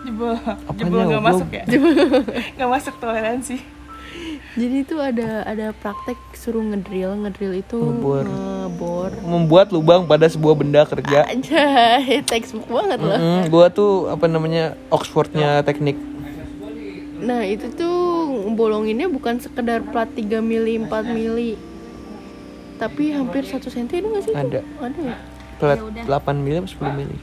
Jebol. 0.00 0.32
Apanya, 0.32 0.72
jebol 0.74 1.00
nggak 1.02 1.12
goblok? 1.14 1.28
masuk 1.30 1.48
ya? 1.50 1.64
Nggak 2.56 2.70
masuk 2.70 2.94
toleransi. 2.96 3.56
Jadi 4.54 4.76
itu 4.80 4.96
ada 4.96 5.42
ada 5.42 5.74
praktek 5.74 6.16
suruh 6.32 6.62
ngedrill. 6.62 7.12
Ngedrill 7.18 7.54
itu 7.54 7.76
Ngebor. 7.76 8.24
ngebor. 8.24 9.10
Membuat 9.20 9.66
lubang 9.70 10.06
pada 10.06 10.24
sebuah 10.24 10.54
benda 10.54 10.84
kerja. 10.84 11.26
Aja 11.26 11.64
textbook 12.24 12.64
banget 12.66 12.96
lah 12.98 13.18
Mm-mm, 13.18 13.40
gua 13.48 13.68
tuh 13.68 14.08
apa 14.08 14.24
namanya 14.24 14.72
Oxfordnya 14.88 15.60
teknik. 15.60 15.98
Nah 17.18 17.42
itu 17.42 17.66
tuh 17.70 18.13
bolonginnya 18.52 19.08
bukan 19.08 19.40
sekedar 19.40 19.80
plat 19.88 20.08
3 20.12 20.44
mili 20.44 20.76
4 20.84 20.92
mili. 21.08 21.56
Tapi 22.76 23.16
hampir 23.16 23.48
satu 23.48 23.72
senti 23.72 23.96
ada 23.96 24.06
nggak 24.12 24.24
sih? 24.28 24.34
Itu? 24.36 24.44
Ada. 24.44 24.60
ada 24.84 25.00
ya? 25.00 25.16
Plat 25.56 25.78
8 26.28 26.44
mili 26.44 26.60
apa 26.60 26.68
10 26.68 27.00
mili? 27.00 27.16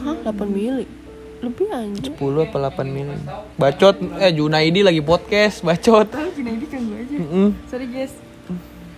Hah, 0.00 0.16
8 0.24 0.48
mili? 0.48 0.86
Lebih 1.44 1.68
anjir. 1.68 2.16
10 2.16 2.48
apa 2.48 2.56
8 2.72 2.88
mili? 2.88 3.16
Bacot. 3.60 3.96
Eh 4.16 4.32
Junaidi 4.32 4.80
lagi 4.80 5.04
podcast 5.04 5.60
bacot. 5.60 6.08
Gini 6.32 6.56
ini 6.56 6.66
kan 6.66 6.80
gue 6.80 6.98
aja. 7.04 7.16
Mm-mm. 7.20 7.48
sorry 7.68 7.86
guys 7.92 8.25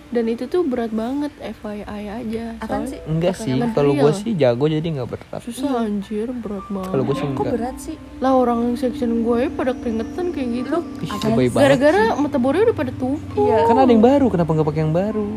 Dan 0.09 0.25
itu 0.25 0.49
tuh 0.49 0.65
berat 0.65 0.89
banget 0.89 1.29
FYI 1.37 1.85
aja. 2.09 2.45
Apaan 2.57 2.89
sih? 2.89 2.97
enggak 3.05 3.37
sih 3.37 3.53
ngedrill. 3.53 3.77
kalau 3.77 3.93
gua 3.93 4.11
sih 4.17 4.33
jago 4.33 4.65
jadi 4.65 4.81
nggak 4.81 5.05
berat. 5.05 5.41
Susah 5.45 5.85
anjir, 5.85 6.33
berat 6.33 6.65
banget. 6.65 6.91
Kalau 6.97 7.03
gua 7.05 7.15
sih 7.15 7.25
kok 7.29 7.33
enggak. 7.37 7.53
berat 7.53 7.77
sih? 7.77 7.95
Lah 8.17 8.33
orang 8.33 8.73
section 8.73 9.21
gue 9.21 9.53
pada 9.53 9.77
keringetan 9.77 10.33
kayak 10.33 10.49
gitu. 10.65 10.77
Ih, 11.05 11.09
banget 11.13 11.53
Gara-gara 11.53 12.01
mata 12.17 12.37
bornya 12.41 12.61
udah 12.65 12.77
pada 12.81 12.91
tumpul. 12.97 13.53
Iya. 13.53 13.69
Kan 13.69 13.77
ada 13.77 13.91
yang 13.93 14.01
baru 14.01 14.25
kenapa 14.33 14.49
nggak 14.57 14.67
pakai 14.73 14.81
yang 14.81 14.95
baru? 14.97 15.29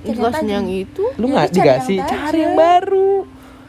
Itu 0.00 0.20
Cari 0.22 0.48
yang 0.48 0.68
itu. 0.70 1.04
Lu 1.20 1.24
Ya, 1.28 1.32
nggak 1.36 1.48
dikasih 1.52 1.96
yang 2.00 2.08
cari 2.08 2.38
yang 2.40 2.56
baru. 2.56 3.12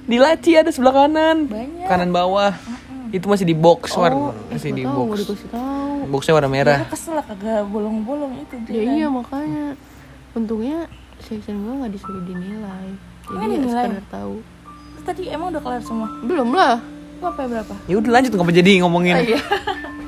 Di 0.08 0.18
laci 0.24 0.52
ada 0.56 0.72
sebelah 0.72 0.96
kanan. 0.96 1.38
Banyak. 1.52 1.88
kanan 1.92 2.10
bawah. 2.16 2.56
Itu 3.12 3.28
masih 3.28 3.48
di 3.48 3.56
box 3.56 3.96
Oh, 3.96 4.36
masih 4.52 4.72
eh, 4.72 4.76
di 4.76 4.84
gak 4.84 4.96
tau, 4.96 5.04
box 5.08 5.20
tahu. 5.48 6.12
Boxnya 6.12 6.34
warna 6.40 6.50
merah. 6.52 6.80
Ya, 6.84 6.92
kesel 6.92 7.20
lah 7.20 7.24
kagak 7.24 7.68
bolong-bolong 7.68 8.36
itu 8.44 8.56
Ya 8.72 8.84
iya 8.84 9.08
makanya 9.08 9.76
Untungnya 10.38 10.86
section 11.18 11.58
gue 11.58 11.74
gak 11.82 11.92
disuruh 11.92 12.24
dinilai. 12.24 12.88
Jadi 13.26 13.34
Nggak 13.34 13.42
ya 13.44 13.54
dinilai? 13.58 13.86
sekedar 13.90 14.06
tahu. 14.14 14.36
Terus 14.94 15.04
tadi 15.04 15.22
emang 15.28 15.48
udah 15.50 15.62
kelar 15.62 15.82
semua? 15.82 16.08
Belum 16.22 16.50
lah. 16.54 16.78
Lu 17.18 17.26
apa 17.26 17.40
ya 17.42 17.48
berapa? 17.50 17.74
Ya 17.90 17.96
udah 17.98 18.12
lanjut. 18.14 18.32
Ngapa 18.32 18.54
jadi 18.54 18.72
ngomongin? 18.80 19.16
Oh, 19.18 19.26
iya. 19.26 19.42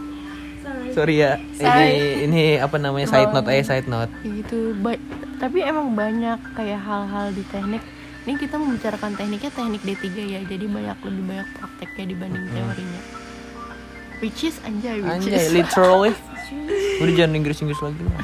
Sorry. 0.96 1.16
Ya. 1.18 1.32
Ini 1.58 1.90
ini 2.28 2.42
apa 2.58 2.78
namanya 2.78 3.08
side 3.08 3.32
note 3.32 3.48
aja 3.48 3.64
side 3.66 3.88
note. 3.88 4.12
Kayak 4.22 4.46
gitu. 4.46 4.60
Ba- 4.78 5.02
tapi 5.40 5.64
emang 5.64 5.96
banyak 5.96 6.38
kayak 6.54 6.78
hal-hal 6.78 7.32
di 7.32 7.42
teknik. 7.48 7.82
Ini 8.28 8.36
kita 8.36 8.60
membicarakan 8.60 9.16
tekniknya 9.16 9.50
teknik 9.50 9.82
D3 9.82 10.06
ya. 10.28 10.40
Jadi 10.46 10.66
banyak 10.68 10.98
lebih 11.02 11.24
banyak 11.26 11.48
prakteknya 11.56 12.06
dibanding 12.06 12.46
teorinya. 12.46 13.02
Which 14.20 14.44
is 14.44 14.60
anjay 14.62 15.00
which 15.00 15.26
anjay 15.26 15.40
is 15.40 15.50
literally. 15.50 16.14
Udah 17.00 17.14
jangan 17.16 17.40
Inggris 17.40 17.64
Inggris 17.64 17.80
lagi 17.80 18.04
lah 18.04 18.20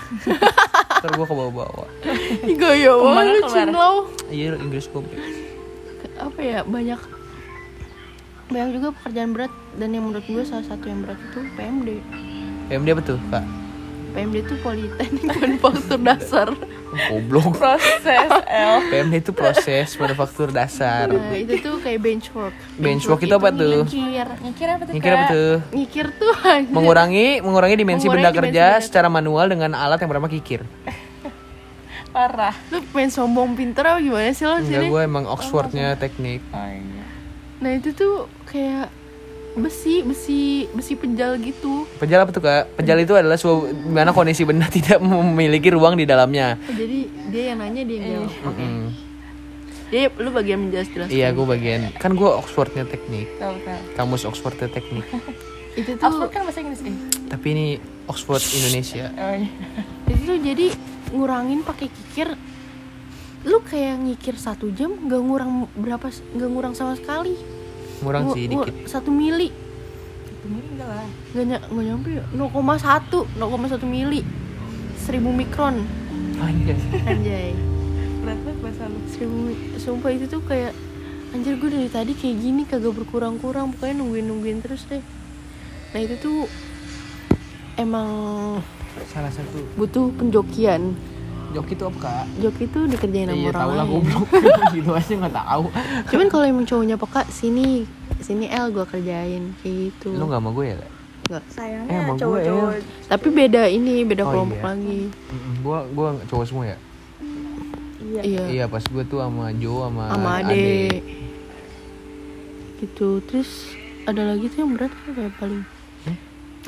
ntar 1.05 1.21
gua 1.21 1.25
ke 1.29 1.35
bawah-bawah 1.37 1.87
gaya 2.65 2.91
banget 2.97 3.25
lu 3.29 3.41
cinlau 3.45 3.95
iya 4.33 4.57
Inggris 4.57 4.89
gua 4.89 5.05
apa 6.17 6.39
ya 6.41 6.59
banyak 6.65 6.97
banyak 8.45 8.77
juga 8.77 8.87
pekerjaan 9.01 9.33
berat. 9.33 9.51
Dan 9.75 9.89
yang 9.97 10.07
menurut 10.07 10.25
gue 10.25 10.43
salah 10.45 10.65
satu 10.65 10.85
yang 10.85 11.01
berat 11.03 11.19
itu 11.19 11.39
PMD 11.57 11.89
PMD 12.69 12.87
apa 12.93 13.01
tuh 13.01 13.19
kak? 13.33 13.45
PMD 14.15 14.35
itu 14.47 14.55
Politeknik 14.63 15.27
Manufaktur 15.27 15.99
Dasar 15.99 16.49
goblok. 16.97 17.53
Proses 17.55 18.29
L. 18.45 18.73
PMD 18.87 19.13
itu 19.17 19.31
proses 19.31 19.87
manufaktur 19.95 20.49
dasar. 20.49 21.07
Nah 21.07 21.33
itu 21.33 21.59
tuh 21.59 21.77
kayak 21.77 21.99
benchwork. 21.99 22.55
Benchwork 22.75 23.21
itu 23.21 23.33
apa 23.33 23.49
tuh? 23.49 23.83
nyikir 23.83 24.27
nyikir 24.41 24.67
apa 24.69 24.83
tuh 24.83 24.93
apa 24.93 25.03
Kak? 25.05 25.29
tuh? 25.29 25.53
Ngikir 25.71 26.05
tuh 26.15 26.31
hanya 26.45 26.69
mengurangi 26.69 27.27
mengurangi 27.39 27.75
dimensi 27.75 28.05
Mengurangi 28.05 28.09
benda 28.09 28.29
dimensi 28.31 28.39
kerja 28.49 28.65
benda. 28.71 28.83
secara 28.83 29.07
manual 29.07 29.45
dengan 29.47 29.71
alat 29.73 29.97
yang 29.97 30.09
bernama 30.09 30.27
kikir. 30.27 30.61
parah. 32.09 32.55
Lu 32.69 32.79
pengen 32.89 33.11
sombong 33.11 33.53
pinter 33.53 33.83
apa 33.83 33.99
gimana 33.99 34.31
sih 34.31 34.43
lo 34.43 34.55
Enggak 34.55 34.71
sini? 34.71 34.87
gue 34.87 35.01
emang 35.03 35.27
Oxfordnya 35.27 35.95
teknik. 35.95 36.39
oh 36.49 36.63
iya 36.65 37.03
Nah 37.55 37.71
itu 37.71 37.91
tuh 37.91 38.13
kayak 38.45 38.87
besi, 39.55 40.03
besi, 40.03 40.67
besi 40.75 40.93
penjal 40.99 41.39
gitu. 41.39 41.87
Penjal 41.97 42.27
apa 42.27 42.31
tuh 42.35 42.43
kak? 42.43 42.75
Penjal 42.75 42.99
itu 42.99 43.15
adalah 43.15 43.39
suatu 43.39 43.71
mana 43.87 44.11
kondisi 44.11 44.43
benda 44.43 44.67
tidak 44.75 44.99
memiliki 44.99 45.71
ruang 45.71 45.95
di 45.95 46.03
dalamnya. 46.03 46.59
Oh, 46.59 46.75
jadi 46.75 46.99
dia 47.31 47.43
yang 47.55 47.59
nanya 47.63 47.81
dia 47.87 47.97
yang 48.03 48.07
jawab. 48.27 48.31
Mm-mm. 48.51 48.79
Dia 49.93 50.11
lu 50.19 50.29
bagian 50.35 50.59
menjelas-jelas. 50.67 51.07
Iya 51.07 51.31
gue 51.31 51.45
bagian 51.45 51.93
kan 51.95 52.17
gue 52.17 52.27
Oxfordnya 52.27 52.83
teknik. 52.83 53.31
tahu 53.39 53.55
Kamus 53.95 54.27
Oxfordnya 54.27 54.67
teknik. 54.67 55.07
Itu 55.79 55.99
tuh 55.99 56.07
Oxford 56.07 56.31
kan 56.31 56.41
bahasa 56.47 56.59
Inggris 56.63 56.81
eh 56.87 56.95
Tapi 57.27 57.47
ini 57.51 57.67
Oxford 58.07 58.43
Indonesia. 58.55 59.11
oh 59.23 59.35
iya 59.35 59.51
itu 60.07 60.21
tuh 60.23 60.37
jadi 60.39 60.67
ngurangin 61.11 61.61
pakai 61.67 61.87
kikir. 61.91 62.31
Lu 63.45 63.61
kayak 63.61 64.01
ngikir 64.01 64.35
satu 64.39 64.73
jam 64.73 64.95
nggak 65.05 65.21
ngurang 65.21 65.69
berapa 65.77 66.07
nggak 66.09 66.49
ngurang 66.49 66.73
sama 66.73 66.97
sekali. 66.97 67.35
Murang 68.01 68.31
sih 68.31 68.43
dikit. 68.45 68.73
Satu 68.85 69.09
mili. 69.09 69.49
Itu 70.25 70.45
mili 70.45 70.67
enggak 70.73 70.89
lah. 70.89 71.07
Nggak 71.31 71.45
ny- 71.45 71.65
nggak 71.69 71.85
nyampe 71.85 72.09
ya? 72.11 72.23
0,1 72.33 73.27
0,1 73.35 73.85
mili. 73.85 74.21
1000 74.97 75.31
mikron. 75.31 75.75
Anjay. 76.35 76.77
anjay. 77.05 77.51
Bahasa 78.59 78.89
lu? 78.89 78.97
Seribu 79.05 79.37
sumpah 79.77 80.09
itu 80.09 80.25
tuh 80.25 80.41
kayak 80.41 80.73
anjir 81.29 81.53
gue 81.55 81.69
dari 81.69 81.85
tadi 81.85 82.11
kayak 82.11 82.35
gini 82.35 82.61
kagak 82.65 82.91
berkurang-kurang. 82.91 83.71
Pokoknya 83.71 84.01
nungguin 84.01 84.25
nungguin 84.25 84.59
terus 84.59 84.89
deh. 84.89 85.03
Nah 85.93 85.99
itu 86.01 86.17
tuh 86.17 86.39
emang 87.75 88.09
Salah 89.05 89.29
satu. 89.29 89.59
butuh 89.75 90.09
penjokian 90.11 90.95
joki 91.51 91.73
itu 91.73 91.83
apa 91.83 91.97
kak? 91.99 92.25
joki 92.37 92.63
itu 92.63 92.79
dikerjain 92.87 93.25
sama 93.25 93.35
Iya 93.35 93.47
orang 93.47 93.59
tahu 93.59 93.71
lah 93.71 93.85
goblok. 93.85 94.27
gitu 94.75 94.89
aja 94.91 95.13
nggak 95.15 95.35
tahu. 95.35 95.63
cuman 96.07 96.27
kalau 96.27 96.45
emang 96.45 96.65
cowoknya 96.65 96.95
peka 96.95 97.21
sini 97.29 97.83
sini 98.17 98.45
L 98.47 98.67
gue 98.69 98.85
kerjain 98.85 99.43
kayak 99.57 99.75
gitu 99.85 100.09
Lu 100.11 100.25
nggak 100.25 100.39
sama 100.39 100.49
gue 100.51 100.65
ya? 100.65 100.77
Kak? 100.77 100.91
Nggak. 101.25 101.41
Eh, 101.41 101.51
sayangnya 101.51 101.89
sama 101.95 102.05
gue, 102.07 102.19
cowok-cowok 102.19 102.71
tapi 103.05 103.27
beda 103.31 103.61
ini 103.67 103.93
beda 104.01 104.23
Oh, 104.23 104.29
kelompok 104.29 104.55
iya. 104.55 104.65
lagi 104.67 105.01
Mm-mm, 105.09 105.53
Gua 105.59 105.79
gua 105.87 106.07
cowok 106.23 106.45
semua 106.45 106.65
ya. 106.65 106.77
iya 107.99 108.21
iya 108.23 108.43
Iya 108.47 108.65
pas 108.65 108.83
gue 108.83 109.03
tuh 109.03 109.19
sama 109.19 109.49
Jo 109.53 109.73
sama 109.83 110.03
sama 110.07 110.29
ade 110.39 111.01
gitu 112.77 113.07
terus 113.23 113.71
ada 114.03 114.21
lagi 114.27 114.45
tuh 114.47 114.59
yang 114.59 114.71
berat 114.71 114.91
apa 114.93 115.19
ya 115.19 115.31
paling 115.33 115.63
Hmm? 116.05 116.17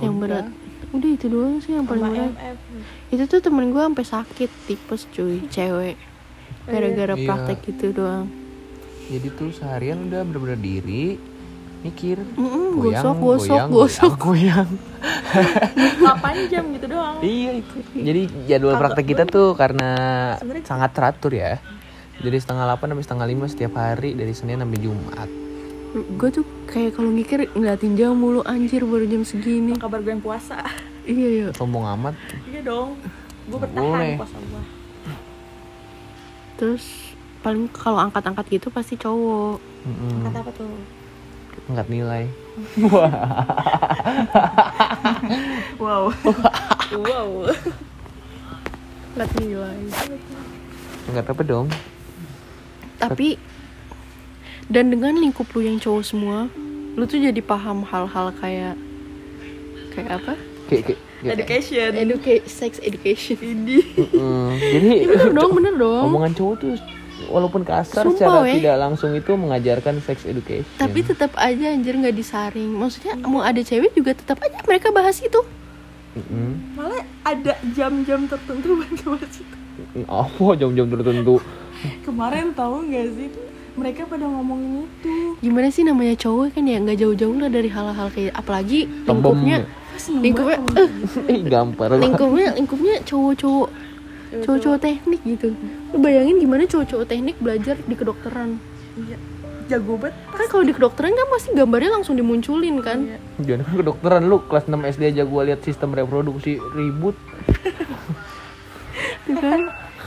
yang 0.02 0.16
Oh, 0.16 0.20
berat 0.20 0.46
udah 0.88 1.10
itu 1.10 1.28
doang 1.28 1.60
sih 1.60 1.76
yang 1.76 1.84
paling 1.84 2.32
MF 2.32 2.58
itu 3.10 3.24
tuh 3.26 3.40
temen 3.40 3.70
gue 3.70 3.82
sampai 3.82 4.06
sakit 4.06 4.50
tipes 4.66 5.04
cuy 5.12 5.44
cewek 5.48 5.96
gara-gara 6.64 7.14
Iya. 7.14 7.28
praktek 7.28 7.58
gitu 7.66 7.92
doang 7.94 8.28
Jadi 9.08 9.28
tuh 9.34 9.50
seharian 9.52 10.08
udah 10.08 10.20
bener-bener 10.22 10.60
diri 10.60 11.16
mikir 11.78 12.20
Mm-mm, 12.36 12.76
goyang, 12.76 13.04
gosok 13.06 13.16
gosok 13.16 13.48
goyang, 13.48 13.70
gosok 13.70 14.14
goyang, 14.18 14.70
goyang. 14.70 14.70
8 16.02 16.52
jam 16.52 16.64
gitu 16.74 16.86
doang 16.90 17.16
iya 17.22 17.52
itu. 17.56 17.76
Jadi 17.94 18.22
jadwal 18.46 18.76
praktek 18.76 19.06
kita 19.08 19.24
tuh 19.24 19.54
karena 19.54 19.92
sangat 20.64 20.92
teratur 20.92 21.32
ya. 21.32 21.60
Dari 22.18 22.34
setengah 22.34 22.66
8 22.66 22.84
sampai 22.90 23.06
setengah 23.06 23.28
5 23.30 23.54
setiap 23.54 23.74
hari 23.78 24.12
dari 24.12 24.34
Senin 24.34 24.58
sampai 24.58 24.80
Jumat. 24.82 25.30
Gue 26.00 26.30
tuh 26.32 26.42
kayak 26.66 26.94
kalau 26.94 27.10
mikir 27.10 27.50
ngeliatin 27.50 27.94
jam 27.94 28.14
mulu 28.14 28.42
anjir 28.42 28.82
baru 28.82 29.04
jam 29.04 29.22
segini 29.22 29.72
Apa 29.72 29.86
kabar 29.86 30.00
gue 30.00 30.12
yang 30.12 30.22
puasa 30.22 30.60
iya 31.04 31.28
iya 31.30 31.48
Sombong 31.52 31.86
amat. 31.94 32.14
iya 32.44 32.62
dong 32.62 32.98
gue 33.46 33.58
bertahan 33.58 33.86
boleh. 33.88 34.16
puasa 34.16 34.38
gue 34.38 34.64
terus 36.56 36.86
paling 37.40 37.70
kalau 37.70 38.02
angkat-angkat 38.02 38.46
gitu 38.52 38.68
pasti 38.68 38.96
cowok 38.96 39.62
Mm-mm. 39.84 40.26
kata 40.26 40.40
apa 40.40 40.52
tuh 40.54 40.72
Angkat 41.68 41.88
nilai. 41.90 42.24
wow 45.78 46.08
wow 46.94 47.30
Lihat 49.14 49.32
nilai 49.36 49.78
Angkat 51.08 51.26
apa 51.28 51.44
dong? 51.44 51.68
tapi 52.98 53.38
dan 54.68 54.90
dengan 54.90 55.16
lingkup 55.16 55.48
lu 55.50 55.62
yang 55.62 55.78
cowok 55.78 56.04
semua 56.04 56.52
lu 56.94 57.04
tuh 57.04 57.20
jadi 57.20 57.40
paham 57.40 57.84
hal-hal 57.84 58.34
kayak 58.34 58.76
kayak 59.92 60.12
apa 60.16 60.34
Kayak 60.68 60.84
kayak. 60.86 61.00
education 61.32 61.90
educate 61.96 62.44
sex 62.46 62.78
education 62.82 63.38
ini 63.40 63.80
Mm, 63.96 64.50
Jadi 64.54 64.88
Iya, 64.98 65.08
bener 65.08 65.30
dong 65.34 65.52
bener 65.58 65.74
dong 65.76 66.04
omongan 66.06 66.34
cowok 66.34 66.56
tuh 66.58 66.70
walaupun 67.28 67.62
kasar 67.64 68.04
Sumpah, 68.04 68.14
secara 68.14 68.38
weh. 68.44 68.56
tidak 68.56 68.76
langsung 68.78 69.12
itu 69.12 69.32
mengajarkan 69.34 70.00
sex 70.00 70.22
education. 70.24 70.70
tapi 70.76 71.00
tetap 71.02 71.32
aja 71.34 71.72
anjir 71.72 71.94
nggak 71.94 72.14
disaring 72.14 72.70
maksudnya 72.70 73.18
mau 73.20 73.42
ada 73.42 73.58
cewek 73.60 73.92
juga 73.92 74.14
tetap 74.14 74.38
aja 74.40 74.60
mereka 74.62 74.92
bahas 74.92 75.18
itu 75.18 75.42
Mm-mm. 76.14 76.74
malah 76.74 77.02
ada 77.24 77.54
jam-jam 77.72 78.26
tertentu 78.26 78.74
buat 78.76 78.90
ngebahas 78.92 79.34
itu 79.34 79.56
Apa 80.04 80.46
jam-jam 80.56 80.88
tertentu? 80.88 81.38
kemarin 82.02 82.50
tahu 82.52 82.86
nggak 82.86 83.08
sih 83.14 83.30
mereka 83.78 84.10
pada 84.10 84.26
ngomongin 84.26 84.90
itu. 84.90 85.38
Gimana 85.40 85.68
sih 85.70 85.86
namanya 85.86 86.18
cowok 86.18 86.58
kan 86.58 86.66
ya? 86.66 86.78
Nggak 86.82 86.98
jauh-jauh 86.98 87.38
lah 87.38 87.50
dari 87.54 87.70
hal-hal 87.70 88.08
kayak 88.10 88.34
apalagi 88.34 88.90
lingkupnya 89.06 89.58
lingkupnya 89.98 90.58
eh, 91.26 91.42
gampar. 91.46 91.90
lingkupnya 91.98 92.54
lingkupnya 92.58 92.96
cowok-cowok 93.06 93.70
cowok-cowok. 94.44 94.80
teknik 94.82 95.22
gitu. 95.24 95.56
Lu 95.94 95.98
bayangin 96.02 96.42
gimana 96.42 96.68
cowok-cowok 96.68 97.06
teknik 97.08 97.38
belajar 97.40 97.78
di 97.80 97.96
kedokteran. 97.96 98.60
Iya 98.98 99.18
jago 99.68 100.00
banget. 100.00 100.16
Kan 100.32 100.48
kalau 100.48 100.64
di 100.64 100.74
kedokteran 100.74 101.12
kan 101.12 101.28
pasti 101.28 101.50
gambarnya 101.52 101.92
langsung 102.00 102.16
dimunculin 102.16 102.80
kan? 102.80 103.04
Iya. 103.04 103.20
Jangan 103.44 103.62
kan 103.68 103.74
kedokteran 103.84 104.22
lu 104.26 104.38
kelas 104.48 104.66
6 104.66 104.92
SD 104.96 105.04
aja 105.12 105.24
gua 105.28 105.42
lihat 105.44 105.62
sistem 105.62 105.92
reproduksi 105.94 106.58
ribut. 106.74 107.16
kan 109.28 109.62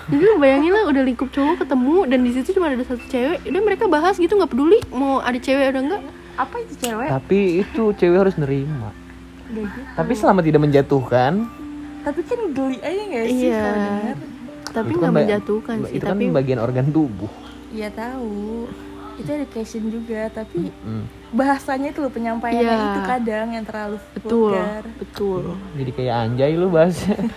jadi 0.07 0.23
lu 0.23 0.35
bayangin 0.37 0.71
lah 0.71 0.85
udah 0.87 1.03
lingkup 1.03 1.29
cowok 1.29 1.57
ketemu 1.59 1.97
dan 2.07 2.19
di 2.21 2.31
situ 2.31 2.49
cuma 2.53 2.67
ada 2.67 2.81
satu 2.81 3.05
cewek 3.05 3.45
udah 3.45 3.63
mereka 3.63 3.85
bahas 3.87 4.15
gitu 4.15 4.33
nggak 4.33 4.49
peduli 4.49 4.81
mau 4.89 5.19
ada 5.19 5.37
cewek 5.37 5.67
ada 5.67 5.81
enggak 5.81 6.03
apa 6.35 6.55
itu 6.59 6.75
cewek 6.79 7.09
Tapi 7.11 7.39
itu 7.61 7.83
cewek 7.93 8.19
harus 8.19 8.35
nerima. 8.35 8.91
Gitu. 9.47 9.79
Tapi 9.93 10.13
selama 10.15 10.41
tidak 10.41 10.63
menjatuhkan, 10.63 11.33
tapi 12.01 12.21
kan 12.23 12.41
geli 12.49 12.79
aja 12.79 13.03
nggak 13.03 13.25
sih 13.27 13.45
Iya. 13.45 13.59
kalau 13.59 13.77
denger 13.77 14.17
tapi 14.63 14.89
kan 14.89 14.97
nggak 14.97 15.11
ba- 15.11 15.19
menjatuhkan 15.21 15.77
sih 15.83 15.93
itu 15.93 16.05
kan 16.07 16.11
tapi 16.13 16.25
bagian 16.31 16.61
organ 16.61 16.87
tubuh. 16.89 17.29
Iya 17.69 17.89
tahu 17.91 18.71
itu 19.17 19.29
education 19.29 19.83
juga 19.91 20.31
tapi 20.31 20.73
Mm. 20.73 21.05
bahasanya 21.31 21.91
itu 21.91 21.99
loh 21.99 22.09
penyampaiannya 22.09 22.63
Iya. 22.65 22.89
itu 22.89 23.01
kadang 23.05 23.49
yang 23.53 23.65
terlalu 23.65 23.97
betul 24.13 24.55
vulgar. 24.55 24.85
betul 24.97 25.43
Jadi 25.75 25.91
kayak 25.93 26.15
anjay 26.17 26.53
lu 26.55 26.69
bahasnya. 26.69 27.19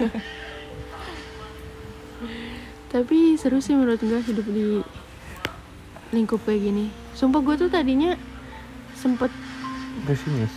tapi 2.93 3.33
seru 3.35 3.57
sih 3.57 3.73
menurut 3.73 3.97
gue 3.97 4.19
hidup 4.21 4.45
di 4.45 4.85
lingkup 6.11 6.37
kayak 6.39 6.61
gini 6.63 6.85
sumpah 7.11 7.41
gue 7.41 7.55
tuh 7.57 7.67
tadinya 7.67 8.13
sempet 8.93 9.33
Pesimis. 10.03 10.53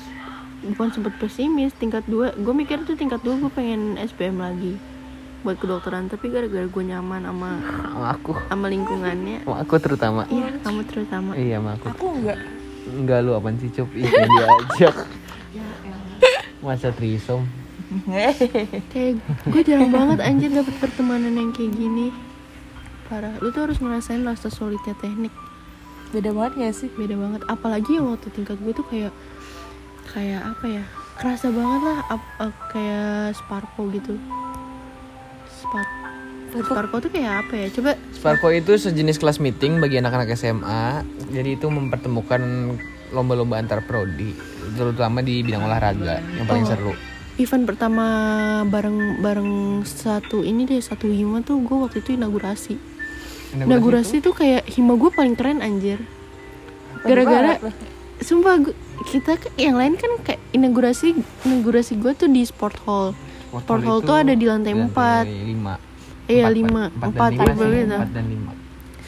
bukan 0.66 0.88
sempet 0.90 1.12
pesimis 1.16 1.72
tingkat 1.72 2.05
dua 2.05 2.33
gue 2.33 2.53
mikir 2.53 2.83
tuh 2.83 2.92
tingkat 2.92 3.20
dua 3.20 3.37
gue 3.37 3.49
pengen 3.49 3.96
SPM 3.96 4.37
lagi 4.37 4.77
buat 5.40 5.57
kedokteran 5.57 6.07
tapi 6.07 6.29
gara-gara 6.29 6.64
gue 6.64 6.85
nyaman 6.85 7.22
sama 7.22 7.51
Sama 7.87 8.07
aku. 8.12 8.33
sama 8.42 8.66
lingkungannya 8.66 9.38
Sama 9.42 9.57
aku 9.59 9.75
terutama. 9.79 10.22
iya 10.29 10.49
kamu 10.61 10.81
terutama 10.85 11.31
Iya 11.33 11.57
sama 11.57 11.70
aku. 11.72 11.87
aku 11.88 12.07
enggak 12.14 12.38
Enggak 12.87 13.18
lu 13.20 13.33
apaan 13.33 13.57
sih 13.57 13.66
Cop? 13.68 13.90
Ih, 13.92 14.07
yang 14.07 14.31
diajak. 14.31 14.94
Masa 16.61 16.88
trisom? 16.90 17.42
kayak 18.88 19.18
gue 19.44 19.62
jarang 19.62 19.90
banget 19.90 20.18
anjir 20.20 20.51
dapet 20.51 20.75
pertemanan 20.77 21.31
yang 21.31 21.51
kayak 21.51 21.70
gini 21.72 22.11
parah. 23.07 23.35
Lu 23.38 23.49
tuh 23.49 23.64
harus 23.64 23.77
ngerasain 23.77 24.21
rasa 24.21 24.49
solidnya 24.49 24.95
teknik. 24.95 25.33
Beda 26.09 26.31
banget 26.31 26.53
gak 26.57 26.75
sih? 26.77 26.88
Beda 26.90 27.14
banget. 27.14 27.42
Apalagi 27.47 27.90
yang 27.95 28.09
waktu 28.09 28.29
tingkat 28.31 28.57
gue 28.57 28.73
tuh 28.73 28.85
kayak 28.85 29.12
kayak 30.09 30.42
apa 30.45 30.66
ya? 30.73 30.85
Kerasa 31.16 31.49
banget 31.49 31.81
lah 31.83 31.99
ap- 32.09 32.35
eh, 32.40 32.55
kayak 32.71 33.09
Sparko 33.35 33.83
gitu. 33.90 34.14
Spark 35.49 35.88
Sparko? 36.57 36.97
Tuh 36.99 37.11
kayak 37.11 37.33
apa 37.42 37.55
ya? 37.55 37.66
Coba 37.71 37.90
Sparko 38.11 38.49
itu 38.51 38.73
sejenis 38.75 39.16
kelas 39.16 39.38
meeting 39.38 39.77
bagi 39.77 39.97
anak-anak 39.97 40.33
SMA. 40.33 41.03
Jadi 41.29 41.55
itu 41.55 41.66
mempertemukan 41.66 42.40
lomba-lomba 43.09 43.57
antar 43.57 43.81
prodi, 43.81 44.35
terutama 44.73 45.21
di 45.21 45.40
bidang 45.40 45.62
olahraga 45.62 46.19
yang 46.33 46.45
paling 46.45 46.64
Oh. 46.64 46.71
seru. 46.71 46.95
event 47.37 47.69
pertama 47.69 48.07
bareng 48.64 49.21
bareng 49.21 49.53
satu 49.85 50.40
ini 50.40 50.64
deh 50.64 50.81
satu 50.81 51.05
hima 51.07 51.38
tuh 51.38 51.61
gue 51.61 51.77
waktu 51.77 52.01
itu 52.01 52.16
inaugurasi 52.16 52.81
inaugurasi 53.53 54.19
tuh 54.19 54.33
kayak 54.33 54.67
hima 54.67 54.97
gue 54.97 55.11
paling 55.11 55.35
keren 55.35 55.61
anjir. 55.61 56.03
Gara-gara 57.03 57.61
sumpah 58.19 58.59
gua- 58.59 58.79
kita 59.07 59.37
yang 59.55 59.77
lain 59.77 59.95
kan 59.95 60.09
kayak 60.25 60.41
inaugurasi 60.51 61.15
inaugurasi 61.45 61.95
gue 61.97 62.13
tuh 62.13 62.27
di 62.27 62.43
sport 62.43 62.81
hall. 62.83 63.13
Sport 63.53 63.83
hall 63.85 64.01
tuh 64.03 64.17
ada 64.17 64.33
di 64.33 64.45
lantai 64.45 64.73
empat. 64.73 65.25
lima. 65.25 65.75
iya 66.27 66.51
lima. 66.51 66.91
empat, 66.91 67.13
empat 67.13 67.31
dan 67.31 67.47
lima 67.47 67.55
gitu 67.55 67.65
sih, 67.71 67.85
empat 67.87 68.11
dan 68.11 68.27
lima. 68.27 68.53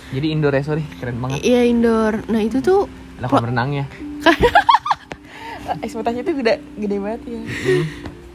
Jadi 0.08 0.26
indoor 0.30 0.52
ya 0.54 0.62
sorry, 0.62 0.84
keren 0.96 1.16
banget. 1.18 1.42
iya 1.42 1.60
indoor. 1.66 2.22
Nah 2.30 2.40
itu 2.40 2.62
tuh 2.62 2.86
Ada 3.18 3.26
kolam 3.26 3.50
renangnya. 3.50 3.84
ekspektasinya 5.84 6.24
tuh 6.24 6.34
gede 6.38 6.54
gede 6.78 6.96
banget 6.96 7.20
ya. 7.26 7.40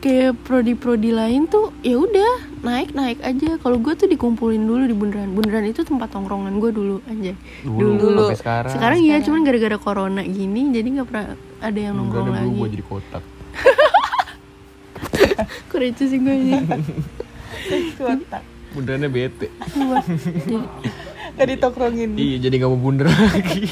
Kayak 0.04 0.32
prodi-prodi 0.44 1.16
lain 1.16 1.48
tuh 1.48 1.72
ya 1.80 1.96
udah 1.96 2.53
naik 2.63 2.91
naik 2.91 3.17
aja 3.19 3.58
kalau 3.58 3.78
gue 3.78 3.91
tuh 3.91 4.06
dikumpulin 4.06 4.58
dulu 4.58 4.84
di 4.84 4.93
bundaran 4.93 5.30
bundaran 5.30 5.65
itu 5.65 5.82
tempat 5.82 6.10
tongkrongan 6.10 6.58
gue 6.58 6.69
dulu 6.71 6.95
aja 7.06 7.34
Dulu, 7.62 7.93
Dulu. 7.93 8.21
sampai 8.26 8.39
sekarang. 8.39 8.71
sekarang 8.71 8.97
iya 9.02 9.15
cuman 9.19 9.39
gara-gara 9.41 9.78
corona 9.78 10.21
gini 10.21 10.69
jadi 10.69 10.86
nggak 10.89 11.06
pernah 11.06 11.26
ada 11.60 11.78
yang 11.78 11.93
Enggak 11.93 11.99
nongkrong 11.99 12.26
ada 12.26 12.34
lagi 12.34 12.49
berubah 12.49 12.69
jadi 12.69 12.84
kotak. 12.86 13.23
kok 15.65 15.78
receh 15.78 16.06
sih 16.08 16.17
gue 16.17 16.34
ini 16.34 16.52
kotak 17.99 18.41
Bundarannya 18.73 19.08
bete. 19.08 19.47
Gak 21.34 21.47
ditongkrongin 21.47 22.10
Iya, 22.13 22.36
jadi 22.41 22.54
nggak 22.58 22.69
mau 22.69 22.80
bundar 22.80 23.06
lagi. 23.10 23.69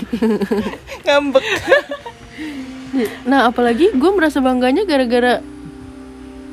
ngambek 1.01 1.41
nah 3.23 3.47
apalagi 3.47 3.87
gue 3.89 4.11
merasa 4.11 4.39
bangganya 4.39 4.83
gara-gara 4.83 5.39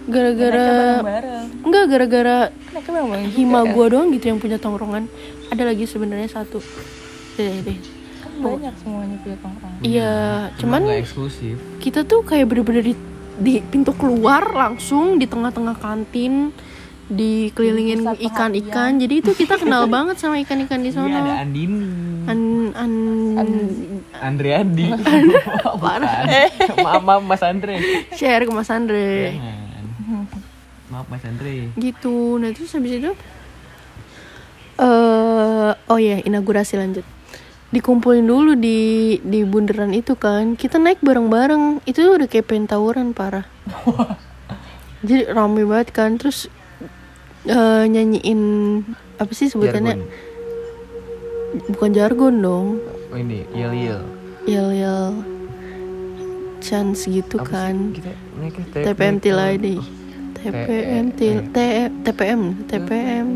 gara-gara 0.09 0.69
enggak 1.63 1.85
gara-gara 1.93 2.37
hima 3.37 3.61
gue 3.69 3.87
doang 3.93 4.09
gitu 4.17 4.33
yang 4.33 4.41
punya 4.41 4.57
tongkrongan 4.57 5.05
ada 5.53 5.63
lagi 5.69 5.85
sebenarnya 5.85 6.29
satu 6.33 6.59
deh 7.37 7.55
deh 7.63 7.79
kan 8.25 8.33
banyak 8.41 8.75
semuanya 8.81 9.17
punya 9.21 9.37
tongkrongan 9.45 9.79
iya 9.85 10.15
cuman 10.57 10.81
nggak 10.89 11.01
eksklusif. 11.05 11.57
kita 11.79 12.09
tuh 12.09 12.25
kayak 12.25 12.49
bener-bener 12.49 12.83
di, 12.83 12.95
di 13.39 13.55
pintu 13.61 13.93
keluar 13.95 14.49
langsung 14.49 15.21
di 15.21 15.29
tengah-tengah 15.29 15.77
kantin 15.77 16.51
dikelilingin 17.09 18.05
ikan-ikan 18.05 19.01
jadi 19.01 19.15
itu 19.25 19.33
kita 19.33 19.57
kenal 19.57 19.89
banget 19.95 20.21
sama 20.21 20.37
ikan-ikan 20.45 20.85
di 20.85 20.93
Iya 20.93 21.01
ada 21.01 21.21
sana 21.21 21.33
Andini. 21.41 21.89
an 22.29 22.41
an 22.77 22.93
Andriadi. 24.19 24.93
Parah. 25.83 26.27
Bukan. 26.27 26.77
maaf, 26.85 27.03
maaf 27.07 27.23
Mas 27.25 27.41
Andre. 27.41 27.81
share 28.13 28.45
ke 28.45 28.53
Mas 28.53 28.69
Andre 28.69 29.33
Jangan. 29.33 29.58
Maaf 30.89 31.07
Mas 31.07 31.21
Andre. 31.23 31.69
gitu. 31.75 32.37
Nah 32.37 32.51
terus 32.51 32.73
habis 32.73 32.93
itu 32.93 33.13
eh 34.79 35.71
oh 35.75 35.99
ya 35.99 36.17
inaugurasi 36.19 36.79
lanjut. 36.79 37.05
Dikumpulin 37.69 38.25
dulu 38.25 38.57
di 38.57 38.79
di 39.21 39.45
bundaran 39.45 39.93
itu 39.93 40.17
kan. 40.17 40.57
Kita 40.57 40.81
naik 40.81 41.05
bareng-bareng. 41.05 41.85
Itu 41.85 42.17
udah 42.17 42.25
kayak 42.25 42.49
pengen 42.49 42.65
tawuran 42.65 43.13
parah. 43.13 43.45
Jadi 45.05 45.29
rame 45.29 45.69
banget 45.69 45.93
kan. 45.93 46.17
Terus 46.17 46.49
eh, 47.45 47.85
nyanyiin 47.85 48.41
apa 49.19 49.33
sih 49.35 49.53
sebutannya? 49.53 50.01
Jargon. 50.01 50.27
bukan 51.69 51.91
jargon 51.93 52.35
dong. 52.41 52.67
Oh 53.09 53.17
ini, 53.17 53.45
yel 53.53 53.73
yel. 53.73 54.03
yel 54.45 54.69
yel. 54.73 55.13
Chance 56.61 57.09
gitu 57.09 57.37
Apa 57.37 57.45
sih? 57.45 57.53
kan. 57.53 57.75
Kita 57.93 58.11
naiknya 58.37 58.65
TPM 58.85 59.17
TPM 60.39 61.11
till 61.13 61.39
T- 61.51 61.91
TPM 62.07 62.41
TPM 62.65 63.27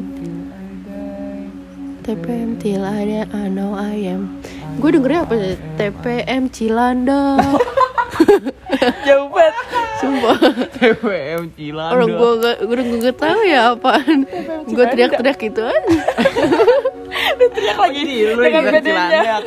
TPM 2.03 2.59
till 2.59 2.83
I, 2.83 3.23
I 3.23 3.47
know 3.47 3.75
I 3.75 3.95
am. 4.11 4.43
Gue 4.79 4.91
dengernya 4.91 5.23
apa 5.23 5.35
sih? 5.35 5.55
TPM 5.77 6.51
Cilanda 6.51 7.38
Jauh 9.07 9.31
banget. 9.31 9.55
sumpah. 9.99 10.38
TPM 10.79 11.55
Cilanda 11.55 11.95
orang 11.95 12.11
gue 12.11 12.31
gak 12.38 12.57
gue 12.61 12.75
udah 12.75 12.87
gak 13.03 13.19
tahu 13.19 13.41
ya 13.47 13.61
apaan. 13.75 14.19
Gue 14.67 14.85
teriak-teriak 14.85 15.38
gitu 15.38 15.62
aja. 15.62 15.95
Teriak 17.53 17.79
lagi 17.79 18.01
lu 18.31 18.41
dengan 18.41 18.62
Ntar 18.79 19.43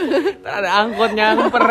ada 0.46 0.70
angkot 0.80 1.12
nyamper 1.12 1.66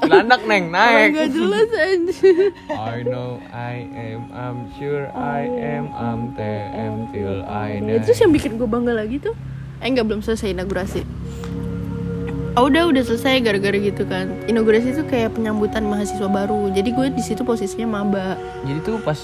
Cilandak 0.00 0.40
neng 0.48 0.72
naik. 0.72 1.12
gak 1.12 1.30
jelas 1.36 1.68
aja 1.68 2.16
I 2.72 3.04
know 3.04 3.36
I 3.52 3.84
am 3.92 4.32
I'm 4.32 4.58
sure 4.80 5.12
I 5.12 5.44
am 5.46 5.92
I'm 5.92 6.32
TM 6.32 7.12
till 7.12 7.44
I 7.44 7.78
die. 7.84 8.00
Terus 8.02 8.18
yang 8.24 8.32
bikin 8.32 8.56
gue 8.56 8.68
bangga 8.68 8.96
lagi 8.96 9.20
tuh. 9.20 9.36
Eh 9.80 9.88
nggak 9.92 10.06
belum 10.08 10.20
selesai 10.24 10.56
inaugurasi. 10.56 11.04
Oh 12.58 12.66
udah 12.66 12.90
udah 12.90 13.02
selesai 13.06 13.40
gara-gara 13.46 13.78
gitu 13.78 14.02
kan. 14.08 14.32
Inaugurasi 14.50 14.96
itu 14.96 15.04
kayak 15.06 15.38
penyambutan 15.38 15.86
mahasiswa 15.86 16.26
baru. 16.26 16.72
Jadi 16.74 16.90
gue 16.90 17.06
di 17.14 17.22
situ 17.22 17.46
posisinya 17.46 18.00
maba. 18.00 18.34
Jadi 18.66 18.80
tuh 18.82 18.98
pas 19.00 19.16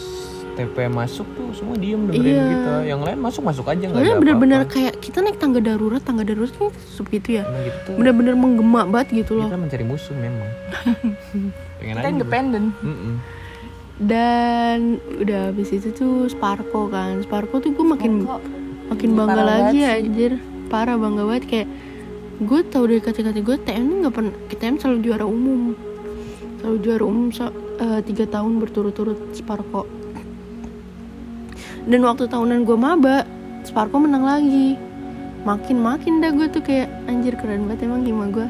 TP 0.57 0.89
masuk 0.89 1.29
tuh 1.31 1.53
semua 1.53 1.77
diem 1.77 2.01
dengerin 2.03 2.33
Iya. 2.33 2.45
kita. 2.49 2.73
Yang 2.89 3.01
lain 3.05 3.19
masuk-masuk 3.21 3.65
aja 3.69 3.85
nggak 3.87 4.01
ada 4.01 4.17
bener-bener 4.17 4.61
kayak 4.65 4.95
kita 4.99 5.21
naik 5.21 5.37
tangga 5.37 5.61
darurat 5.61 6.01
Tangga 6.01 6.25
darurat 6.25 6.49
kan 6.51 6.73
sepi 6.73 7.21
gitu 7.21 7.29
ya. 7.37 7.45
Emang 7.45 7.63
gitu. 7.63 7.91
Bener-bener 7.95 8.35
menggema 8.35 8.83
banget 8.87 9.09
gitu 9.23 9.37
loh. 9.37 9.47
Kita 9.47 9.61
mencari 9.61 9.85
musuh 9.85 10.17
memang. 10.17 10.49
Pengen 11.79 11.95
Kita 11.95 12.09
independen. 12.09 12.65
Mm-mm. 12.81 13.15
Dan 13.97 15.01
udah 15.17 15.53
habis 15.53 15.73
itu 15.73 15.93
tuh 15.93 16.29
Sparko 16.29 16.89
kan. 16.89 17.21
Sparko 17.21 17.61
tuh 17.61 17.73
gue 17.73 17.87
makin 17.87 18.25
Kok 18.25 18.41
makin 18.93 19.11
bangga 19.13 19.33
Parah 19.35 19.47
lagi 19.47 19.79
sih. 19.79 19.89
anjir. 19.89 20.33
Parah 20.69 20.97
bangga 20.97 21.25
banget. 21.25 21.45
Kayak 21.47 21.69
Gue 22.37 22.61
tau 22.69 22.85
dari 22.85 23.01
kata-kata 23.01 23.41
gue 23.41 23.57
TM 23.57 23.85
tuh 23.89 23.97
gak 24.05 24.13
pernah 24.13 24.35
TM 24.51 24.77
selalu 24.77 24.99
juara 25.01 25.25
umum. 25.25 25.73
Selalu 26.61 26.77
juara 26.81 27.05
umum 27.05 27.33
so, 27.33 27.49
eh, 27.81 28.01
tiga 28.05 28.29
tahun 28.29 28.61
berturut-turut 28.61 29.33
Sparko 29.33 29.89
Dan 31.87 32.03
waktu 32.03 32.27
tahunan 32.27 32.67
gue 32.67 32.75
maba 32.75 33.23
Sparko 33.63 33.99
menang 33.99 34.23
lagi. 34.23 34.79
Makin-makin 35.43 36.19
dah 36.19 36.35
gue 36.35 36.47
tuh 36.51 36.59
kayak 36.59 36.91
Anjir 37.07 37.39
keren 37.39 37.67
banget 37.67 37.87
emang 37.87 38.03
hima 38.03 38.27
gue 38.27 38.47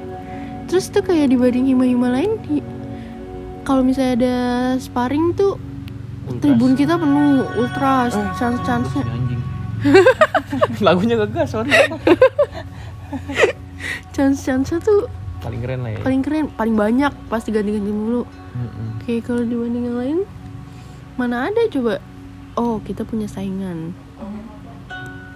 Terus 0.65 0.89
tuh 0.89 1.05
kayak 1.05 1.29
dibanding 1.29 1.69
hima-hima 1.69 2.09
lain 2.09 2.41
di, 2.41 2.65
Kalau 3.63 3.85
misalnya 3.85 4.17
ada 4.17 4.35
sparring 4.81 5.37
tuh 5.37 5.61
Ultras. 6.27 6.41
Tribun 6.41 6.73
kita 6.75 6.97
penuh 6.97 7.45
Ultras 7.55 8.17
Chance-chance 8.35 8.89
Si 8.91 9.01
anjing. 9.05 9.43
Lagunya 10.85 11.21
gagal 11.21 11.47
sorry. 11.53 11.71
Chance-chance 14.17 14.81
tuh 14.81 15.07
Paling 15.37 15.61
keren 15.63 15.81
lah 15.85 15.93
ya. 15.95 16.01
paling 16.03 16.23
keren 16.25 16.47
paling 16.51 16.75
banyak 16.75 17.13
pasti 17.29 17.55
ganti-ganti 17.55 17.93
mulu. 17.93 18.25
Mm-mm. 18.57 19.05
kayak 19.05 19.29
kalau 19.29 19.45
dibanding 19.45 19.85
yang 19.87 19.99
lain 20.01 20.19
mana 21.15 21.53
ada 21.53 21.69
coba 21.71 22.01
oh 22.57 22.81
kita 22.83 23.05
punya 23.05 23.29
saingan. 23.29 23.93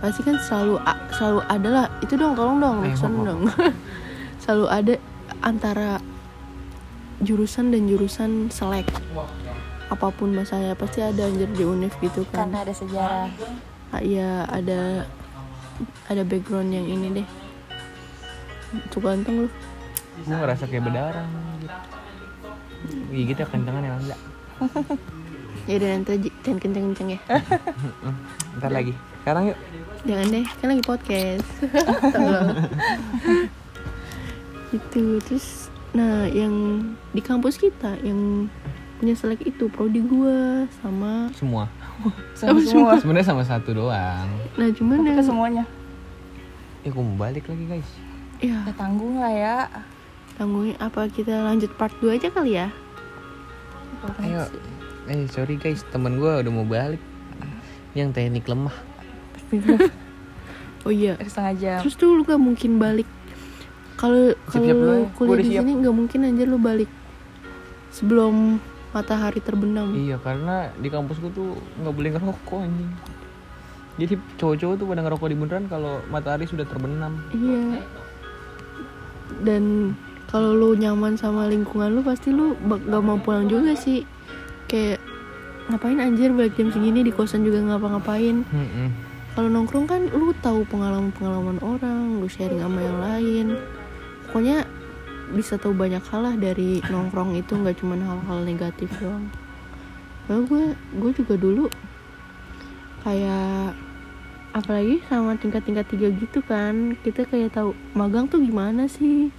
Pasti 0.00 0.24
kan 0.24 0.40
selalu 0.40 0.80
selalu 1.12 1.40
ada 1.46 1.68
lah 1.68 1.86
itu 2.00 2.16
dong 2.16 2.32
tolong 2.32 2.58
dong 2.58 2.76
Ayo, 2.80 2.84
Nixon 2.88 3.12
ngomong. 3.12 3.26
dong. 3.28 3.40
selalu 4.42 4.66
ada 4.66 4.94
antara 5.40 5.90
jurusan 7.20 7.68
dan 7.68 7.84
jurusan 7.84 8.48
selek. 8.48 8.88
Apa 9.92 10.08
pun 10.08 10.32
masalahnya 10.32 10.72
pasti 10.72 11.04
ada 11.04 11.28
anjir 11.28 11.50
di 11.52 11.64
univ 11.66 11.92
gitu 12.00 12.24
kan. 12.32 12.48
Karena 12.48 12.64
ada 12.64 12.72
sejarah. 12.72 13.28
Ah, 13.90 14.00
iya 14.00 14.46
ada 14.48 15.04
ada 16.08 16.22
background 16.24 16.72
yang 16.72 16.86
ini 16.86 17.20
deh. 17.20 17.28
Tuh 18.88 19.02
ganteng 19.02 19.44
lu. 19.44 19.48
Gue 20.20 20.36
ngerasa 20.36 20.64
kayak 20.64 20.84
berdarah 20.84 21.26
gitu. 21.60 21.76
Gigitnya 23.12 23.44
kencengan 23.44 23.84
ya 23.84 23.92
enggak 23.92 24.20
ya 25.64 25.74
udah 25.76 25.88
nanti 25.92 26.10
aja, 26.14 26.30
jangan 26.40 26.58
kenceng-kenceng 26.58 27.08
ya. 27.12 27.20
Ntar 28.58 28.70
lagi. 28.70 28.92
Sekarang 29.20 29.44
yuk. 29.52 29.58
Jangan 30.00 30.26
deh 30.28 30.46
kan 30.48 30.66
lagi 30.68 30.82
podcast. 30.82 31.46
Tolong. 32.08 32.48
itu 34.70 35.18
terus 35.26 35.66
nah 35.90 36.22
yang 36.24 36.86
di 37.10 37.18
kampus 37.18 37.58
kita 37.58 37.98
yang 38.06 38.46
punya 38.96 39.14
selek 39.18 39.42
itu 39.42 39.66
prodi 39.66 39.98
gua 40.00 40.64
sama 40.80 41.28
Semua. 41.34 41.66
Sama 42.32 42.60
semua. 42.62 42.96
Sebenarnya 42.96 43.28
sama 43.28 43.44
satu 43.44 43.74
doang. 43.74 44.28
Nah 44.56 44.68
cuman 44.72 45.04
yang 45.04 45.18
ke 45.18 45.24
semuanya. 45.24 45.64
Ya 46.80 46.88
gue 46.88 47.02
mau 47.02 47.18
balik 47.18 47.44
lagi 47.44 47.64
guys. 47.66 47.90
Ya 48.40 48.56
Ya 48.64 48.72
tanggung 48.72 49.20
lah 49.20 49.28
ya. 49.28 49.68
tanggungin 50.40 50.72
apa 50.80 51.04
kita 51.12 51.44
lanjut 51.44 51.68
part 51.76 51.92
2 52.00 52.16
aja 52.16 52.32
kali 52.32 52.56
ya? 52.56 52.72
Ayo 54.16 54.48
Eh 55.08 55.24
sorry 55.30 55.56
guys 55.56 55.86
Temen 55.88 56.20
gue 56.20 56.32
udah 56.44 56.52
mau 56.52 56.66
balik. 56.66 57.00
Yang 57.96 58.08
teknik 58.16 58.44
lemah. 58.48 58.76
Oh 60.80 60.88
iya. 60.88 61.12
Setengah 61.20 61.54
jam. 61.60 61.78
terus 61.84 61.92
tuh 61.92 62.16
lu 62.16 62.24
gak 62.24 62.40
mungkin 62.40 62.80
balik. 62.80 63.04
Kalau 64.00 64.32
kalau 64.48 65.04
kuliah 65.12 65.44
di 65.44 65.60
sini 65.60 65.76
nggak 65.76 65.92
mungkin 65.92 66.24
anjir 66.24 66.48
lu 66.48 66.56
balik 66.56 66.88
sebelum 67.92 68.56
matahari 68.96 69.44
terbenam. 69.44 69.92
Iya 69.92 70.16
karena 70.24 70.72
di 70.80 70.88
kampus 70.88 71.20
gue 71.20 71.28
tuh 71.36 71.52
nggak 71.84 71.94
boleh 71.94 72.10
ngerokok 72.16 72.60
anjing. 72.64 72.90
Jadi 74.00 74.14
cowok-cowok 74.40 74.74
tuh 74.80 74.86
pada 74.88 75.00
ngerokok 75.04 75.28
di 75.28 75.36
bundaran 75.36 75.66
kalau 75.68 76.00
matahari 76.08 76.48
sudah 76.48 76.64
terbenam. 76.64 77.20
Iya. 77.36 77.84
Dan 79.44 79.92
kalau 80.32 80.56
lu 80.56 80.78
nyaman 80.80 81.20
sama 81.20 81.44
lingkungan 81.50 81.92
lu 81.92 82.00
pasti 82.00 82.32
lu 82.32 82.56
gak 82.64 83.02
mau 83.04 83.20
pulang 83.20 83.52
juga 83.52 83.76
sih. 83.76 84.08
Kayak 84.70 85.02
ngapain 85.66 85.98
anjir 85.98 86.30
balik 86.30 86.54
jam 86.54 86.70
segini 86.70 87.02
di 87.02 87.10
kosan 87.10 87.42
juga 87.42 87.58
ngapa-ngapain. 87.58 88.46
Kalau 89.34 89.48
nongkrong 89.50 89.86
kan 89.90 90.02
lu 90.14 90.30
tahu 90.38 90.62
pengalaman-pengalaman 90.70 91.58
orang, 91.58 92.22
lu 92.22 92.30
sharing 92.30 92.62
sama 92.62 92.78
yang 92.78 92.98
lain. 93.02 93.46
Pokoknya 94.30 94.62
bisa 95.34 95.58
tahu 95.58 95.74
banyak 95.74 96.02
hal 96.10 96.20
lah 96.22 96.34
dari 96.38 96.82
nongkrong 96.86 97.34
itu 97.34 97.54
nggak 97.54 97.82
cuma 97.82 97.98
hal-hal 97.98 98.38
negatif 98.46 98.90
doang. 99.02 99.26
Lalu 100.30 100.42
gue 100.46 100.64
gue 101.02 101.10
juga 101.22 101.34
dulu 101.34 101.66
kayak 103.02 103.74
apalagi 104.50 104.98
sama 105.06 105.38
tingkat-tingkat 105.38 105.86
tiga 105.88 106.08
gitu 106.10 106.42
kan 106.42 106.98
kita 107.06 107.22
kayak 107.24 107.54
tahu 107.54 107.70
magang 107.94 108.26
tuh 108.26 108.42
gimana 108.42 108.90
sih 108.90 109.30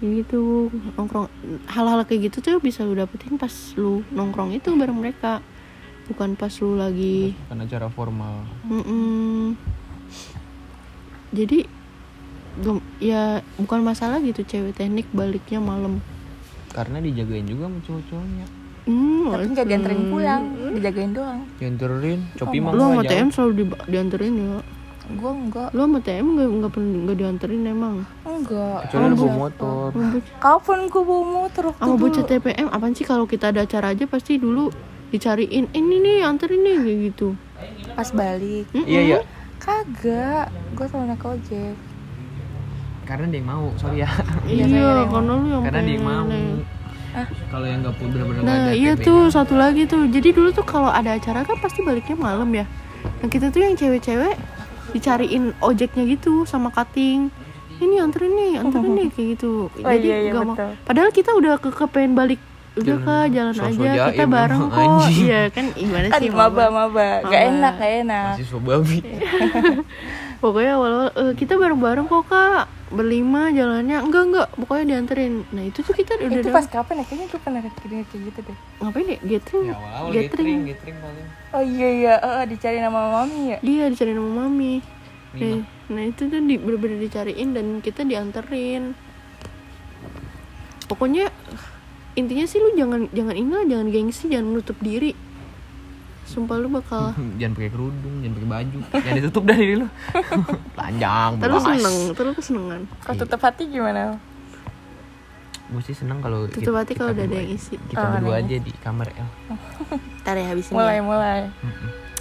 gitu 0.00 0.68
nongkrong 0.94 1.28
hal-hal 1.66 2.00
kayak 2.02 2.20
gitu 2.26 2.40
tuh 2.40 2.56
bisa 2.58 2.80
lu 2.80 2.92
dapetin 2.94 3.36
pas 3.36 3.52
lu 3.74 4.00
nongkrong 4.08 4.52
itu 4.52 4.72
bareng 4.72 4.96
mereka. 4.96 5.44
Bukan 6.06 6.34
pas 6.34 6.50
lu 6.56 6.74
lagi 6.74 7.36
Bukan 7.44 7.60
acara 7.60 7.86
formal. 7.86 8.42
Mm-mm. 8.64 9.54
jadi 11.30 11.62
gem- 12.58 12.82
ya 12.98 13.38
bukan 13.54 13.80
masalah 13.80 14.18
gitu 14.18 14.42
cewek 14.42 14.74
teknik 14.74 15.06
baliknya 15.10 15.58
malam. 15.58 16.02
Karena 16.70 16.98
dijagain 16.98 17.44
juga 17.44 17.66
sama 17.66 17.78
cowok-cowoknya. 17.80 18.46
Hmm, 18.80 19.30
Tapi 19.30 19.44
nggak 19.48 19.66
dianterin 19.68 20.02
pulang, 20.08 20.42
dijagain 20.72 21.12
doang. 21.12 21.40
Dianterin 21.56 22.18
Copi 22.34 22.58
mah 22.58 22.72
lu 22.72 22.80
sama 22.80 22.92
nggak 22.96 23.10
TM 23.12 23.28
selalu 23.30 23.52
di- 23.54 23.82
dianterin 23.86 24.34
ya 24.34 24.58
Gue 25.10 25.32
enggak, 25.34 25.68
lu 25.74 25.82
sama 25.82 25.98
TM 25.98 26.26
nggak 26.38 26.48
nggak 26.60 26.70
pernah 26.70 26.98
nggak 27.02 27.16
dianterin 27.18 27.62
emang? 27.66 27.96
Enggak. 28.22 28.78
Kecuali 28.86 29.06
lu 29.10 29.16
bawa 29.18 29.34
motor. 29.34 29.88
Sama 29.90 30.18
Kapan 30.38 30.80
gue 30.86 31.02
bawa 31.02 31.24
motor 31.26 31.62
waktu 31.74 31.82
sama 31.82 31.94
bocah 31.98 32.24
TPM 32.30 32.68
apaan 32.70 32.94
sih 32.94 33.06
kalau 33.08 33.26
kita 33.26 33.50
ada 33.50 33.66
acara 33.66 33.90
aja 33.90 34.04
pasti 34.06 34.38
dulu 34.38 34.70
dicariin 35.10 35.66
ini 35.74 35.96
nih 35.98 36.16
anterin 36.22 36.62
nih 36.62 36.76
kayak 36.78 36.98
gitu. 37.10 37.28
Pas 37.98 38.08
balik. 38.14 38.70
Iya 38.70 39.00
iya. 39.02 39.18
Kagak, 39.58 40.54
gue 40.78 40.86
selalu 40.86 41.06
naik 41.10 41.26
ojek. 41.26 41.74
Karena 43.04 43.26
dia 43.26 43.38
yang 43.42 43.48
mau 43.50 43.66
sorry 43.74 44.06
ya. 44.06 44.10
Iya, 44.46 44.64
iya 44.70 44.90
karena 45.10 45.32
lu 45.34 45.46
yang 45.50 45.62
Karena 45.66 45.80
dia 45.82 45.94
yang 45.98 46.06
mau. 46.06 46.24
Pengen. 46.30 46.62
Kalau 47.50 47.66
yang 47.66 47.82
nggak 47.82 47.94
pun 47.98 48.06
bener-bener 48.14 48.40
nggak 48.46 48.46
Nah 48.46 48.70
ada 48.70 48.78
iya 48.78 48.92
tuh 48.94 49.26
satu 49.34 49.58
lagi 49.58 49.90
tuh. 49.90 50.06
Jadi 50.06 50.30
dulu 50.30 50.54
tuh 50.54 50.62
kalau 50.62 50.86
ada 50.86 51.18
acara 51.18 51.42
kan 51.42 51.58
pasti 51.58 51.82
baliknya 51.82 52.14
malam 52.14 52.46
ya. 52.54 52.70
Nah 53.20 53.28
kita 53.28 53.50
tuh 53.50 53.66
yang 53.66 53.74
cewek-cewek 53.74 54.38
Dicariin 54.90 55.44
ojeknya 55.58 56.02
gitu 56.06 56.44
sama 56.44 56.68
cutting 56.68 57.30
Ini 57.76 57.96
anterin 57.98 58.32
nih, 58.32 58.52
anterin 58.58 58.92
nih 58.92 59.08
kayak 59.08 59.28
gitu 59.34 59.52
Oh, 59.80 59.88
Jadi 59.88 60.04
iya, 60.04 60.18
iya, 60.20 60.30
nggak 60.32 60.46
mau. 60.46 60.56
Padahal 60.84 61.10
kita 61.10 61.30
udah 61.32 61.56
ke 61.56 61.70
kepengen 61.70 62.12
balik 62.12 62.40
Udah 62.70 62.96
kak 62.98 63.24
jalan 63.30 63.52
Sosok 63.52 63.82
aja 63.82 63.92
Kita 64.06 64.14
jaim 64.14 64.30
bareng 64.30 64.62
emang, 64.62 64.70
kok 64.76 64.80
anjing. 64.80 65.16
Iya 65.26 65.40
kan 65.48 65.64
gimana 65.72 66.06
sih 66.12 66.30
maba, 66.30 66.46
maba. 66.46 66.64
maba. 66.70 67.08
Gak 67.26 67.32
Maba. 67.32 67.48
enak, 67.48 67.74
gak 67.76 67.92
enak. 68.00 68.26
Mahasiswa 68.36 68.58
babi 68.60 68.98
Pokoknya 70.40 70.72
awal-awal 70.80 71.10
"Eh, 71.14 71.32
kita 71.36 71.60
bareng-bareng 71.60 72.08
kok 72.08 72.24
kak 72.32 72.64
Berlima 72.90 73.52
jalannya 73.52 74.00
Enggak 74.00 74.24
enggak 74.32 74.48
pokoknya 74.56 74.84
dianterin 74.96 75.44
Nah 75.52 75.62
itu 75.68 75.84
tuh 75.84 75.92
kita 75.92 76.16
udah 76.16 76.40
Itu 76.40 76.50
pas 76.50 76.64
kapan 76.64 77.00
ya? 77.00 77.04
Kayaknya 77.04 77.26
gue 77.28 77.40
pernah 77.44 77.60
kayak 77.60 78.08
gitu 78.08 78.38
deh. 78.48 78.56
Ngapain 78.80 79.06
ya? 79.06 79.18
Gathering 79.20 79.68
Ya 79.68 79.74
awal-awal 79.76 80.10
Gathering 80.10 80.26
gathering 80.26 80.60
Gathering 80.64 80.96
paling 80.98 81.28
Oh 81.50 81.62
iya 81.66 81.88
iya, 81.90 82.14
eh, 82.22 82.44
dicari 82.46 82.78
nama 82.78 83.00
mami 83.10 83.54
ya. 83.54 83.58
Dia 83.60 83.84
dicari 83.90 84.14
nama 84.16 84.30
mami 84.30 84.80
Nah, 85.30 85.62
nah 85.86 86.02
itu 86.02 86.26
tuh 86.26 86.42
di, 86.42 86.58
bener-bener 86.58 86.98
dicariin 86.98 87.54
dan 87.54 87.78
kita 87.78 88.02
dianterin. 88.02 88.98
Pokoknya 90.90 91.30
intinya 92.18 92.42
sih 92.50 92.58
lu 92.58 92.74
jangan 92.74 93.06
jangan 93.14 93.34
ini 93.38 93.70
jangan 93.70 93.88
gengsi, 93.94 94.26
jangan 94.26 94.46
menutup 94.50 94.74
diri. 94.82 95.14
Sumpah 96.30 96.56
lu 96.56 96.70
bakal 96.70 97.10
jangan 97.38 97.52
pakai 97.52 97.70
kerudung 97.70 98.14
jangan 98.20 98.34
pakai 98.36 98.48
baju 98.48 98.78
jangan 98.94 99.14
ditutup 99.18 99.42
dari 99.44 99.58
diri 99.60 99.74
lu 99.76 99.86
panjang 100.78 101.30
terus 101.36 101.60
seneng, 101.60 101.96
terus 102.14 102.32
kesenengan. 102.36 102.80
Kalau 103.00 103.16
tutup 103.18 103.40
hati 103.40 103.62
gimana? 103.66 104.14
gue 105.66 105.82
sih 105.82 105.94
seneng 105.94 106.18
kalau 106.18 106.46
Tutup 106.46 106.74
hati 106.74 106.94
kalau 106.94 107.10
udah 107.12 107.22
ada 107.24 107.36
yang 107.36 107.50
isi. 107.52 107.78
kita 107.84 107.98
Oh, 108.00 108.10
berdua 108.12 108.38
aja 108.38 108.56
di 108.58 108.72
kamar 108.76 109.06
El 109.08 109.26
Ntar 110.20 110.34
ya 110.34 110.46
habis 110.48 110.66
ini. 110.66 110.74
Mulai 110.74 110.96
ya. 110.96 111.02
mulai. 111.04 111.40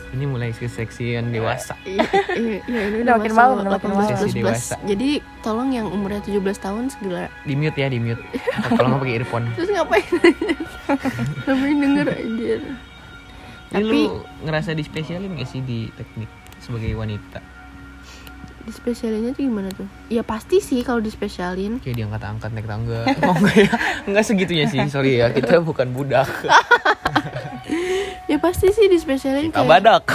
Ini 0.09 0.25
mulai 0.25 0.49
keseksian 0.51 1.29
dewasa 1.29 1.73
Iya, 1.83 2.01
iya, 2.33 2.57
iya, 2.63 2.81
ini 2.87 2.97
Udah 3.01 3.17
makin 3.17 3.29
malam, 3.31 3.55
udah 3.59 3.73
makin 3.73 3.89
18 3.89 3.97
malam. 3.99 4.29
dewasa. 4.31 4.75
Jadi 4.83 5.09
tolong 5.41 5.69
yang 5.69 5.85
umurnya 5.85 6.17
17 6.19 6.37
tahun 6.55 6.89
segera. 6.89 7.29
di 7.41 7.53
mute 7.53 7.73
ya 7.75 7.89
di 7.89 7.97
mute 7.97 8.21
Atau 8.55 8.73
kalau 8.73 8.87
nggak 8.87 9.01
pakai 9.01 9.15
earphone 9.17 9.45
Terus 9.53 9.69
ngapain? 9.71 10.05
ngapain 11.43 11.77
denger 11.79 12.07
anjir. 12.11 12.59
Ini 13.69 13.75
Tapi 13.75 13.85
lu 13.85 14.25
ngerasa 14.45 14.73
dispesialin 14.73 15.37
gak 15.37 15.49
sih 15.49 15.61
di 15.61 15.89
teknik 15.93 16.29
sebagai 16.59 16.93
wanita? 16.97 17.59
di 18.69 18.77
spesialinnya 18.77 19.33
tuh 19.33 19.49
gimana 19.49 19.73
tuh? 19.73 19.89
Ya 20.13 20.21
pasti 20.21 20.61
sih 20.61 20.85
kalau 20.85 21.01
di 21.01 21.09
spesialin. 21.09 21.81
Kayak 21.81 22.05
diangkat-angkat 22.05 22.49
naik 22.53 22.67
tangga. 22.69 23.01
Oh 23.25 23.33
enggak 23.33 23.57
ya? 23.57 23.71
Enggak 24.05 24.23
segitunya 24.29 24.65
sih, 24.69 24.85
sorry 24.93 25.17
ya. 25.17 25.33
Kita 25.33 25.57
bukan 25.57 25.89
budak. 25.89 26.29
Ya 28.29 28.37
pasti 28.37 28.69
sih 28.69 28.85
di 28.85 29.01
spesialin 29.01 29.49
Kita 29.49 29.65
kayak 29.65 29.69
badak. 29.81 30.03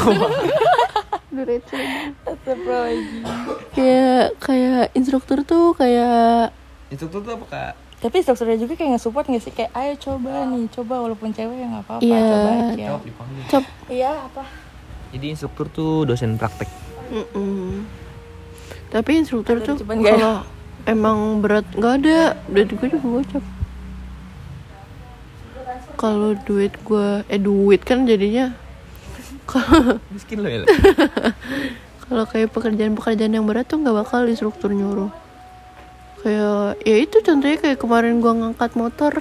Kayak 3.74 4.38
kayak 4.38 4.94
instruktur 4.94 5.42
tuh 5.42 5.74
kayak 5.74 6.54
Instruktur 6.94 7.26
tuh 7.26 7.34
apa 7.34 7.46
kak? 7.50 7.72
Tapi 8.04 8.20
instrukturnya 8.20 8.60
juga 8.60 8.76
kayak 8.76 8.90
nge-support 8.92 9.24
gak 9.24 9.40
sih? 9.40 9.48
Kayak 9.48 9.72
ayo 9.72 9.92
coba 9.96 10.44
nih, 10.44 10.68
coba 10.68 10.94
walaupun 11.00 11.32
cewek 11.32 11.56
ya 11.56 11.66
gak 11.72 11.84
apa-apa, 11.88 12.04
Iya. 12.04 12.20
coba 12.28 12.48
aja. 12.52 12.86
Cop. 13.48 13.64
Iya 13.88 14.10
apa? 14.28 14.42
Jadi 15.08 15.26
instruktur 15.32 15.66
tuh 15.72 16.04
dosen 16.04 16.36
praktek. 16.36 16.68
Mm-mm. 17.08 17.88
Tapi 18.92 19.10
instruktur 19.16 19.56
Ada 19.56 19.64
tuh 19.64 19.76
gak 19.80 19.96
ya? 19.96 20.12
kalau 20.12 20.34
emang 20.84 21.40
berat 21.40 21.64
nggak 21.72 21.94
ada, 22.04 22.36
duit 22.46 22.68
gue 22.68 22.88
juga 22.92 23.06
gocap. 23.08 23.44
Kalau 25.96 26.36
duit 26.44 26.76
gue, 26.76 27.08
eh 27.24 27.40
duit 27.40 27.80
kan 27.80 28.04
jadinya 28.04 28.52
kalau 29.50 29.96
Miskin 30.12 30.44
lo 30.44 30.48
ya. 30.52 30.68
kalau 32.04 32.28
kayak 32.28 32.52
pekerjaan-pekerjaan 32.52 33.32
yang 33.32 33.48
berat 33.48 33.64
tuh 33.64 33.80
nggak 33.80 33.96
bakal 33.96 34.28
instruktur 34.28 34.68
nyuruh. 34.68 35.08
Kayak 36.24 36.80
ya 36.80 36.96
itu 37.04 37.16
contohnya 37.20 37.58
kayak 37.60 37.78
kemarin 37.78 38.24
gua 38.24 38.32
ngangkat 38.32 38.72
motor. 38.80 39.12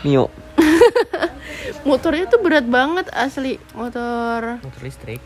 Mio. 0.00 0.32
Motornya 1.88 2.24
tuh 2.32 2.40
berat 2.40 2.64
banget 2.64 3.12
asli 3.12 3.60
motor. 3.76 4.56
Motor 4.64 4.80
listrik. 4.80 5.20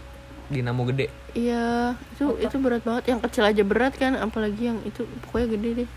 Dinamo 0.50 0.82
gede. 0.88 1.06
Iya, 1.38 1.94
itu 2.16 2.34
itu 2.42 2.56
berat 2.58 2.82
banget. 2.82 3.14
Yang 3.14 3.20
kecil 3.30 3.44
aja 3.46 3.62
berat 3.62 3.94
kan, 3.94 4.18
apalagi 4.18 4.74
yang 4.74 4.82
itu 4.82 5.06
pokoknya 5.28 5.48
gede 5.54 5.70
deh. 5.84 5.88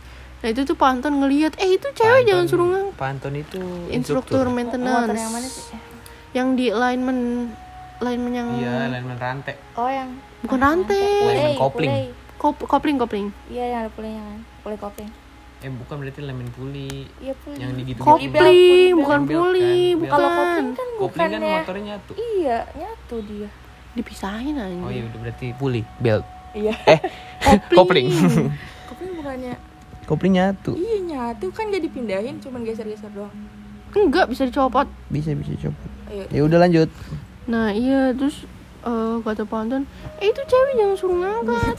Nah 0.42 0.48
itu 0.50 0.62
tuh 0.66 0.76
Pak 0.78 0.90
Anton 0.90 1.14
ngeliat, 1.22 1.54
eh 1.58 1.78
itu 1.78 1.88
cewek 1.94 2.28
jangan 2.30 2.46
suruh 2.46 2.68
ngang. 2.70 2.88
Pak 2.94 3.08
Anton 3.08 3.34
itu 3.38 3.62
Instruktur 3.90 4.46
Motor 4.50 4.54
maintenance. 4.54 5.18
yang 5.18 5.34
mana 5.34 5.48
sih? 5.48 5.78
Yang 6.36 6.48
di 6.58 6.68
lineman, 6.70 7.18
lineman 8.04 8.34
yang 8.36 8.50
Iya, 8.60 8.78
lineman 8.92 9.18
rantai. 9.18 9.56
Oh 9.80 9.88
yang 9.88 10.10
bukan 10.44 10.60
rantai, 10.60 11.00
Lineman 11.00 11.26
Pulei, 11.26 11.54
kopling. 11.58 11.92
Kop- 12.42 12.66
kopling 12.66 12.98
kopling. 12.98 13.30
Iya 13.54 13.64
yang 13.70 13.80
ada 13.86 13.92
pulenya 13.94 14.18
kan, 14.26 14.40
pulei 14.66 14.80
kopling. 14.82 15.12
Eh 15.62 15.70
bukan 15.70 15.96
berarti 16.02 16.20
lineman 16.26 16.50
puli. 16.50 17.06
Iya 17.22 17.34
pulei. 17.38 17.62
Yang 17.62 17.72
di 17.78 17.84
gitu. 17.94 18.00
Kopling, 18.02 18.92
bukan 18.98 19.20
Belt 19.22 19.30
kan, 19.30 19.38
puli, 19.46 19.74
belt. 19.94 20.10
Kalau 20.10 20.28
bukan. 20.28 20.42
kopling 20.42 20.74
kan 20.74 20.88
Kopling 20.98 21.22
kan 21.22 21.30
bukannya 21.38 21.54
motornya 21.62 21.84
nyatu. 21.86 22.12
Iya, 22.18 22.58
nyatu 22.74 23.16
dia. 23.30 23.50
Dipisahin 23.94 24.56
aja. 24.58 24.78
Oh 24.82 24.90
iya 24.90 25.04
udah 25.06 25.20
berarti 25.22 25.48
puli, 25.54 25.82
belt. 26.02 26.26
Iya. 26.58 26.74
Eh, 26.90 27.00
kopling. 27.78 28.10
kopling 28.90 29.14
bukannya 29.22 29.54
kopling 30.10 30.34
nyatu. 30.34 30.74
Iya 30.74 30.98
nyatu 31.08 31.54
kan 31.54 31.70
gak 31.70 31.86
dipindahin, 31.86 32.42
cuman 32.42 32.66
geser-geser 32.66 33.14
doang. 33.14 33.32
Enggak 33.94 34.28
bisa 34.28 34.50
dicopot. 34.50 34.90
Bisa 35.14 35.38
bisa 35.38 35.54
coba. 35.62 35.84
Ayo. 36.10 36.26
Ya 36.34 36.42
udah 36.42 36.58
lanjut. 36.58 36.90
Nah 37.46 37.70
iya 37.70 38.18
terus 38.18 38.44
eh, 38.86 39.16
kata 39.22 39.44
Pak 39.46 39.60
Anton, 39.62 39.84
eh 40.22 40.28
itu 40.30 40.42
cewek 40.46 40.74
jangan 40.78 40.96
suruh 40.98 41.18
ngangkat. 41.22 41.78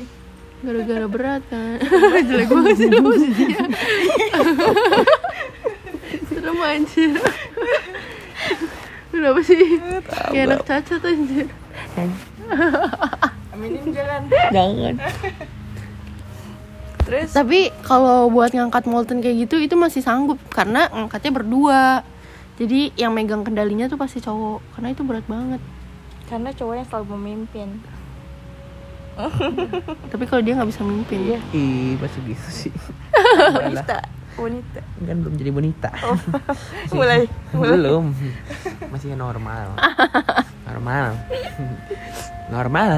Gara-gara 0.64 1.06
berat 1.08 1.42
kan. 1.48 1.80
Jelek 2.28 2.48
banget 2.52 2.76
sih 2.76 2.88
lu. 2.92 3.10
Serem 6.28 6.60
anjir. 6.60 7.10
Kenapa 9.10 9.40
sih? 9.40 9.80
Kayak 10.30 10.44
anak 10.44 10.60
cacat 10.68 11.00
anjir. 11.00 11.48
Aminin 13.56 13.88
jalan. 13.88 14.22
Jangan. 14.52 14.94
Terus 17.08 17.28
Tapi 17.32 17.72
kalau 17.82 18.28
buat 18.28 18.52
ngangkat 18.52 18.84
Molten 18.84 19.24
kayak 19.24 19.48
gitu 19.48 19.56
itu 19.58 19.74
masih 19.80 20.04
sanggup 20.04 20.36
karena 20.52 20.92
ngangkatnya 20.92 21.32
berdua. 21.32 22.04
Jadi 22.60 22.92
yang 23.00 23.16
megang 23.16 23.40
kendalinya 23.48 23.88
tuh 23.88 23.96
pasti 23.96 24.20
cowok 24.20 24.60
karena 24.76 24.92
itu 24.92 25.02
berat 25.08 25.24
banget. 25.24 25.64
Karena 26.30 26.54
cowoknya 26.54 26.86
selalu 26.86 27.06
memimpin. 27.18 27.68
Tapi 30.14 30.24
kalau 30.30 30.40
dia 30.40 30.54
nggak 30.54 30.70
bisa 30.70 30.82
mimpin, 30.86 31.18
Iya. 31.34 31.40
Ih, 31.52 31.98
masih 31.98 32.20
gitu 32.30 32.48
sih. 32.48 32.72
Wanita, 33.60 33.98
wanita. 34.38 34.80
kan 34.80 35.16
belum 35.20 35.34
jadi 35.36 35.50
bonita. 35.50 35.90
Mulai. 36.96 37.26
belum. 37.52 38.14
Masih 38.88 39.18
normal. 39.18 39.74
Normal. 40.64 41.06
Normal. 42.48 42.92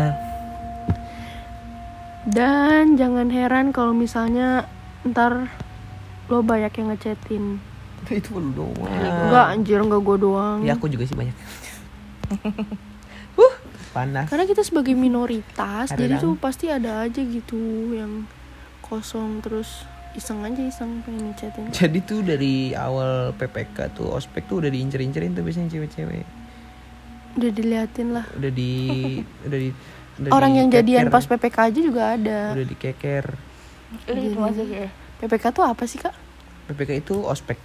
Dan 2.28 2.94
jangan 2.94 3.32
heran 3.32 3.74
kalau 3.74 3.90
misalnya 3.90 4.70
ntar 5.02 5.50
lo 6.30 6.44
banyak 6.44 6.70
yang 6.78 6.94
ngechatin. 6.94 7.58
Itu 8.06 8.38
lu 8.38 8.52
doang. 8.54 8.86
Enggak 8.86 9.46
anjir, 9.58 9.80
enggak 9.82 10.02
gue 10.06 10.16
doang. 10.22 10.58
Ya 10.62 10.78
aku 10.78 10.86
juga 10.86 11.08
sih 11.08 11.16
banyak. 11.18 11.34
Panas. 13.92 14.26
Karena 14.26 14.44
kita 14.44 14.60
sebagai 14.60 14.92
minoritas, 14.92 15.86
Ada 15.86 16.00
jadi 16.00 16.16
dang. 16.16 16.24
tuh 16.24 16.32
pasti 16.36 16.66
ada 16.66 17.04
aja 17.04 17.20
gitu 17.20 17.60
yang 17.92 18.24
kosong 18.80 19.38
terus 19.40 19.84
iseng 20.12 20.40
aja 20.42 20.60
iseng 20.60 21.00
pengen 21.02 21.30
ngechatin. 21.30 21.68
Jadi 21.70 21.98
tuh 22.02 22.20
dari 22.20 22.72
awal 22.72 23.32
PPK 23.32 23.92
tuh 23.92 24.08
ospek 24.10 24.44
tuh 24.44 24.60
udah 24.60 24.68
diincer-incerin 24.68 25.32
tuh 25.32 25.40
biasanya 25.40 25.68
cewek-cewek. 25.68 26.24
Udah 27.32 27.50
diliatin 27.50 28.08
lah. 28.12 28.26
Udah 28.36 28.50
di 28.50 28.72
udah 29.48 29.58
di 29.58 29.68
udah 30.20 30.30
Orang 30.30 30.52
yang 30.52 30.68
jadian 30.68 31.08
dikeker. 31.08 31.14
pas 31.14 31.24
PPK 31.24 31.56
aja 31.62 31.80
juga 31.80 32.02
ada. 32.12 32.38
udah 32.52 32.66
dikeker. 32.68 33.26
Ya. 34.68 34.88
PPK 35.20 35.44
tuh 35.52 35.64
apa 35.64 35.84
sih 35.84 35.96
kak? 35.96 36.12
PPK 36.68 37.00
itu 37.00 37.16
ospek. 37.24 37.56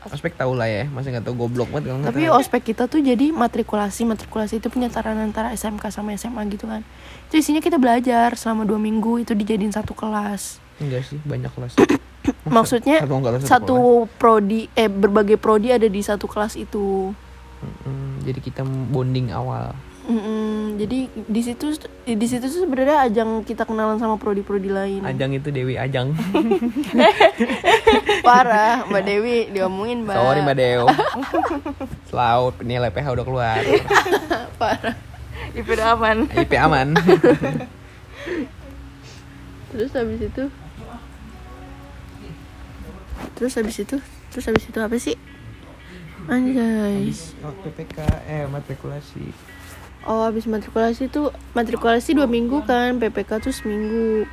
Ospek 0.00 0.32
tau 0.32 0.56
lah 0.56 0.64
ya, 0.64 0.88
masa 0.88 1.12
nggak 1.12 1.28
tau 1.28 1.36
goblok 1.36 1.68
banget 1.68 1.92
kalau 1.92 2.08
Tapi 2.08 2.24
tahu. 2.24 2.40
ospek 2.40 2.62
kita 2.72 2.88
tuh 2.88 3.04
jadi 3.04 3.28
matrikulasi 3.30 4.08
Matrikulasi 4.08 4.56
itu 4.56 4.72
penyetaraan 4.72 5.20
antara 5.20 5.52
SMK 5.52 5.92
sama 5.92 6.16
SMA 6.16 6.40
gitu 6.48 6.64
kan 6.64 6.80
Itu 7.28 7.36
isinya 7.36 7.60
kita 7.60 7.76
belajar 7.76 8.32
selama 8.32 8.64
dua 8.64 8.80
minggu 8.80 9.20
Itu 9.20 9.36
dijadiin 9.36 9.70
satu 9.70 9.92
kelas 9.92 10.56
enggak 10.80 11.04
sih, 11.04 11.20
banyak 11.20 11.52
kelas. 11.52 11.76
Maksudnya 12.48 13.04
Satu 13.04 13.12
satu 13.12 13.44
satu 13.44 13.78
prodi 14.16 14.72
Eh 14.72 14.88
berbagai 14.88 15.36
prodi 15.36 15.68
ada 15.68 15.84
di 15.84 16.00
satu 16.00 16.24
kelas 16.24 16.56
itu 16.56 17.12
Mm-mm, 17.60 18.24
jadi 18.24 18.40
kita 18.40 18.62
bonding 18.64 19.36
awal. 19.36 19.76
Mm-mm, 20.10 20.74
Jadi 20.74 21.06
di 21.06 21.40
situ 21.46 21.70
di 22.02 22.26
situ 22.26 22.42
tuh 22.50 22.60
sebenarnya 22.66 23.06
ajang 23.06 23.46
kita 23.46 23.62
kenalan 23.62 24.02
sama 24.02 24.18
prodi-prodi 24.18 24.66
lain 24.66 25.06
Ajang 25.06 25.30
itu 25.30 25.54
Dewi 25.54 25.78
Ajang. 25.78 26.10
Parah 28.26 28.90
Mbak 28.90 29.02
Dewi 29.06 29.54
diomongin 29.54 30.02
mbak 30.02 30.18
Sorry 30.18 30.40
Mbak 30.42 30.56
Deo. 30.58 30.86
Selaut 32.10 32.58
nilai 32.66 32.90
PH 32.90 33.06
udah 33.14 33.24
keluar. 33.24 33.62
Parah 34.60 34.98
IP 35.54 35.66
udah 35.78 35.94
aman. 35.94 36.26
IP 36.34 36.52
aman. 36.58 36.98
Terus 39.70 39.90
habis 39.94 40.20
itu 40.26 40.44
Terus 43.38 43.52
habis 43.54 43.76
itu 43.78 43.96
Terus 44.34 44.44
habis 44.50 44.64
itu 44.66 44.78
apa 44.82 44.96
sih? 44.98 45.14
Anjay 46.26 47.14
Waktu 47.46 47.68
PPK 47.78 47.98
eh 48.26 48.44
matrikulasi. 48.50 49.30
Oh 50.02 50.22
habis 50.22 50.44
matrikulasi 50.44 51.06
tuh 51.06 51.28
Matrikulasi 51.52 52.12
dua 52.12 52.24
minggu 52.24 52.64
kan 52.64 52.96
PPK 52.96 53.40
tuh 53.40 53.52
seminggu 53.52 54.24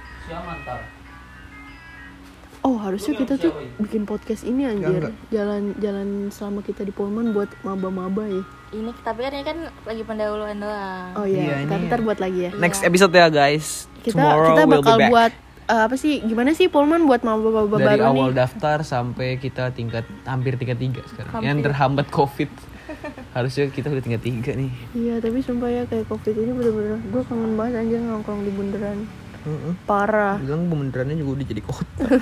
oh 2.60 2.75
harusnya 2.75 3.15
kita 3.15 3.39
tuh 3.39 3.51
bikin 3.77 4.03
podcast 4.03 4.43
ini 4.43 4.67
anjir 4.67 5.08
enggak. 5.08 5.15
jalan 5.30 5.71
jalan 5.77 6.08
selama 6.27 6.60
kita 6.60 6.84
di 6.84 6.91
Polman 6.91 7.32
buat 7.32 7.47
maba-maba 7.62 8.27
ya 8.27 8.43
Ini 8.67 8.91
tapi 8.99 9.23
kan 9.23 9.32
ini 9.32 9.45
kan 9.45 9.58
lagi 9.86 10.03
pendahuluan 10.03 10.60
doang. 10.60 11.15
oh 11.15 11.23
iya, 11.23 11.39
Iya, 11.39 11.56
kita 11.63 11.73
ini- 11.73 11.88
ntar 11.88 11.99
buat 12.03 12.19
lagi 12.19 12.39
ya 12.41 12.51
Next 12.60 12.84
episode 12.84 13.13
ya 13.13 13.32
guys. 13.32 13.88
kita 14.03 14.19
Tomorrow 14.19 14.51
kita 14.51 14.62
we'll 14.62 14.67
be 14.69 14.75
bakal 14.84 14.97
back. 14.97 15.10
buat 15.10 15.32
eh, 15.65 15.82
apa 15.82 15.95
sih 15.95 16.19
gimana 16.21 16.51
sih 16.51 16.67
Polman 16.67 17.08
buat 17.08 17.23
maba-maba 17.23 17.71
dari 17.73 17.88
baru 17.93 18.03
awal 18.06 18.30
nih 18.30 18.36
daftar 18.36 18.77
sampai 18.84 19.27
kita 19.38 19.71
tingkat 19.71 20.03
hampir 20.25 20.60
tingkat 20.60 20.75
tiga 20.77 21.01
sekarang. 21.08 21.32
Hampir. 21.34 21.47
Yang 21.47 21.58
terhambat 21.63 22.08
covid. 22.10 22.51
Harusnya 23.38 23.69
kita 23.69 23.88
udah 23.88 24.02
tingkat 24.02 24.23
tiga 24.23 24.52
nih. 24.52 24.71
iya 24.91 25.15
tapi 25.17 25.38
sumpah 25.39 25.69
ya 25.69 25.86
kayak 25.86 26.10
covid 26.10 26.34
ini 26.34 26.50
bener-bener 26.52 26.97
gue 27.04 27.21
kangen 27.21 27.54
banget 27.54 27.73
anjir 27.80 28.02
nongkrong 28.02 28.41
di 28.41 28.50
bundaran 28.50 29.06
Heeh. 29.39 29.73
parah 29.86 30.36
Bilang 30.38 30.65
benerannya 30.65 31.15
juga 31.15 31.32
udah 31.36 31.45
jadi 31.45 31.62
kota. 31.62 32.04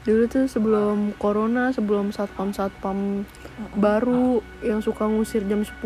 dulu 0.00 0.24
tuh 0.26 0.48
sebelum 0.48 1.12
corona 1.14 1.68
sebelum 1.70 2.08
satpam 2.08 2.50
satpam 2.50 3.28
baru 3.76 4.40
yang 4.58 4.80
suka 4.80 5.04
ngusir 5.04 5.44
jam 5.44 5.60
10 5.60 5.84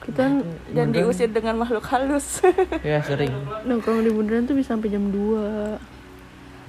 kita 0.00 0.16
kan 0.16 0.32
Dan 0.72 0.88
diusir 0.88 1.28
dengan 1.28 1.58
makhluk 1.58 1.84
halus. 1.84 2.40
ya 2.80 3.04
sering. 3.04 3.28
nongkrong 3.62 4.00
di 4.00 4.10
bundaran 4.10 4.46
tuh 4.46 4.56
bisa 4.56 4.72
sampai 4.72 4.88
jam 4.88 5.12
2 5.12 5.99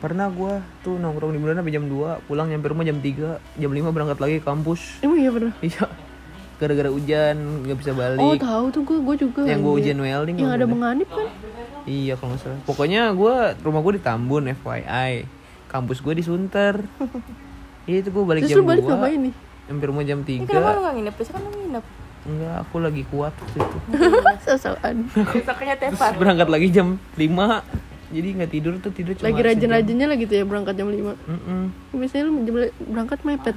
Pernah 0.01 0.27
gua 0.27 0.53
tuh 0.81 0.97
nongkrong 0.97 1.29
di 1.29 1.37
Bundaran 1.37 1.61
sampai 1.61 1.71
jam 1.71 1.85
2, 1.85 2.25
pulang 2.25 2.49
nyampe 2.49 2.65
rumah 2.67 2.81
jam 2.81 2.97
3, 2.97 3.37
jam 3.55 3.69
5 3.69 3.85
berangkat 3.87 4.17
lagi 4.17 4.35
ke 4.37 4.43
kampus. 4.43 4.81
emang 4.99 5.17
iya 5.17 5.29
pernah 5.29 5.53
Iya. 5.61 5.85
Gara-gara 6.57 6.89
hujan 6.89 7.35
nggak 7.63 7.73
bisa 7.75 7.89
oh 7.89 7.97
balik. 7.99 8.37
tahu 8.39 8.65
tuh 8.69 8.81
gue 8.83 8.97
gue 8.99 9.15
juga 9.19 9.41
yang 9.43 9.61
gua 9.61 9.71
anjir. 9.71 9.81
ujian 9.87 9.97
welding 9.99 10.35
yang 10.37 10.51
ada 10.51 10.65
menganip 10.65 11.05
kan 11.07 11.25
Iya 11.83 12.13
kalau 12.13 12.33
nggak 12.33 12.41
salah. 12.43 12.59
Pokoknya 12.63 13.01
gua 13.11 13.33
rumah 13.57 13.79
gua 13.79 13.93
di 13.93 14.01
Tambun 14.01 14.45
FYI. 14.51 15.25
Kampus 15.67 15.97
gua 15.99 16.13
di 16.13 16.21
Sunter. 16.21 16.81
Iya 17.81 17.97
itu 17.99 18.09
gua 18.09 18.25
balik 18.27 18.45
terus 18.45 18.53
jam 18.53 18.61
balik 18.63 18.85
2. 18.85 18.89
ngapain 18.89 19.19
nih 19.19 19.33
Sampai 19.63 19.85
rumah 19.87 20.03
jam 20.03 20.19
Ini 20.19 20.45
kenapa 20.45 20.69
lu 20.71 20.79
3. 20.79 20.83
gak 20.83 20.93
nginep? 20.93 21.13
Biasanya 21.13 21.33
kan 21.33 21.41
lu 21.41 21.51
nginep. 21.55 21.85
Enggak, 22.21 22.55
aku 22.61 22.75
lagi 22.77 23.03
kuat 23.07 23.33
waktu 23.33 23.57
itu. 23.57 23.77
sosokan 24.45 24.95
Besoknya 25.09 25.75
tepar. 25.75 26.09
Terus 26.09 26.19
berangkat 26.19 26.47
lagi 26.47 26.67
jam 26.69 26.87
5. 27.17 27.25
Jadi 28.12 28.28
nggak 28.34 28.52
tidur 28.52 28.74
tuh 28.78 28.91
tidur 28.91 29.13
cuma 29.13 29.28
lagi 29.28 29.41
rajin-rajinnya 29.41 30.06
lah 30.06 30.17
gitu 30.17 30.34
ya 30.34 30.43
berangkat 30.43 30.76
jam 30.76 30.88
5 30.88 31.00
Mm-mm. 31.00 31.62
biasanya 31.91 32.24
lu 32.24 32.34
jam- 32.43 32.74
berangkat 32.84 33.19
mepet 33.24 33.56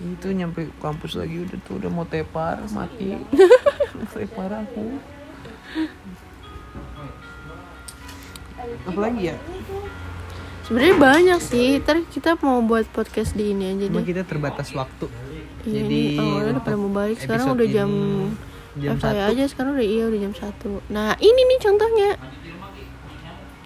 Itu 0.00 0.26
nyampe 0.30 0.66
kampus 0.78 1.14
lagi 1.14 1.36
udah 1.40 1.58
tuh 1.62 1.78
udah 1.78 1.90
mau 1.90 2.02
tepar 2.02 2.58
mati. 2.70 3.14
tepar 4.12 4.50
aku. 4.58 4.98
Apalagi 8.84 9.22
ya? 9.26 9.36
sebenarnya 10.60 10.96
banyak 10.96 11.40
sih 11.40 11.82
ntar 11.82 11.98
kita 12.06 12.38
mau 12.38 12.62
buat 12.62 12.86
podcast 12.88 13.34
di 13.34 13.50
ini 13.50 13.74
aja 13.74 13.84
Cuma 13.84 14.00
deh 14.00 14.06
kita 14.06 14.22
terbatas 14.22 14.70
waktu. 14.70 15.10
Iya, 15.60 15.82
Jadi 15.82 16.02
awalnya 16.16 16.50
udah 16.52 16.62
pada 16.62 16.76
mau 16.78 16.90
balik 16.90 17.18
sekarang 17.18 17.46
udah 17.52 17.66
jam 17.68 17.90
jam 18.72 18.94
satu. 18.96 19.18
aja 19.28 19.44
sekarang 19.44 19.74
udah 19.74 19.82
iya 19.84 20.04
udah 20.06 20.20
jam 20.20 20.32
satu 20.32 20.78
nah 20.86 21.18
ini 21.18 21.40
nih 21.42 21.58
contohnya 21.60 22.08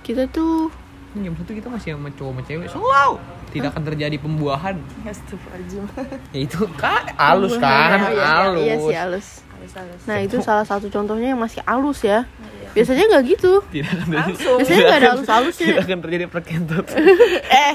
kita 0.05 0.29
tuh 0.29 0.69
Ini 1.15 1.25
jam 1.25 1.35
satu 1.35 1.51
kita 1.51 1.69
masih 1.69 1.95
sama 1.95 2.11
cowok 2.11 2.31
sama 2.31 2.43
cewek. 2.43 2.67
Wow. 2.75 3.13
Tidak 3.49 3.71
akan 3.71 3.83
terjadi 3.85 4.17
pembuahan. 4.19 4.75
Astagfirullahaladzim. 5.03 5.87
Ya 6.31 6.41
itu 6.43 6.61
kan 6.75 7.07
halus 7.15 7.55
kan, 7.57 7.99
Iya, 8.03 8.11
iya, 8.11 8.27
halus. 8.29 8.59
iya 8.61 8.75
sih 8.77 8.97
halus 8.97 9.29
Halus-halus. 9.55 10.01
nah 10.05 10.19
itu 10.19 10.37
salah 10.39 10.67
satu 10.67 10.91
contohnya 10.91 11.33
yang 11.33 11.41
masih 11.41 11.63
halus 11.65 12.03
ya 12.03 12.27
biasanya 12.75 13.07
nggak 13.07 13.25
gitu 13.31 13.63
Tidak 13.65 13.87
akan 13.89 14.09
terjadi. 14.11 14.51
biasanya 14.59 14.81
nggak 14.83 14.99
ada 14.99 15.09
halus-halusnya 15.15 15.67
Tidak 15.71 15.85
akan 15.87 15.99
terjadi 16.03 16.25
perkentut. 16.29 16.87
eh 17.65 17.75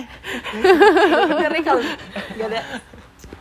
nih 1.49 1.63
kalau 1.63 1.81
gak 2.35 2.47
ada. 2.47 2.59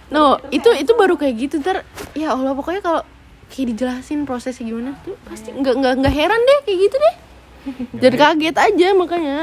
no 0.09 0.25
itu 0.49 0.69
itu 0.73 0.93
baru 0.95 1.19
kayak 1.19 1.35
gitu 1.37 1.55
ntar 1.61 1.85
ya 2.15 2.33
allah 2.33 2.55
pokoknya 2.55 2.81
kalau 2.81 3.03
kayak 3.49 3.67
dijelasin 3.67 4.25
prosesnya 4.25 4.65
gimana 4.65 4.97
tuh 5.03 5.19
pasti 5.27 5.51
nggak 5.51 5.75
nggak 5.75 5.95
nggak 6.01 6.15
heran 6.15 6.41
deh 6.41 6.59
kayak 6.65 6.79
gitu 6.89 6.97
deh 6.97 7.15
jadi 7.95 8.17
kaget 8.17 8.57
aja 8.57 8.89
makanya 8.93 9.39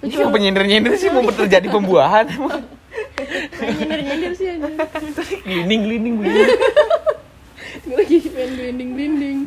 Ini 0.00 0.20
yang 0.20 0.30
penyindir-nyindir 0.30 0.94
sih 0.94 1.08
mau 1.08 1.24
terjadi 1.24 1.64
pembuahan. 1.66 2.28
nyender 4.04 4.32
sih 4.36 4.52
aja 4.52 4.68
Glinding-glinding 5.42 6.14
begini. 6.20 6.44
gue 7.84 7.94
lagi 7.96 8.18
pengen 8.30 8.50
glinding 8.54 8.90
glinding 8.94 9.38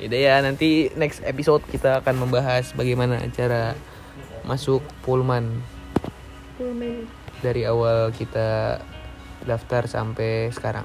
Yaudah 0.00 0.20
ya 0.20 0.34
nanti 0.40 0.88
next 0.94 1.20
episode 1.22 1.60
kita 1.68 2.00
akan 2.00 2.24
membahas 2.24 2.72
bagaimana 2.72 3.20
cara 3.30 3.76
masuk 4.44 4.80
Pullman 5.02 5.60
dari 7.40 7.64
awal 7.64 8.12
kita 8.12 8.80
daftar 9.40 9.88
sampai 9.88 10.52
sekarang. 10.52 10.84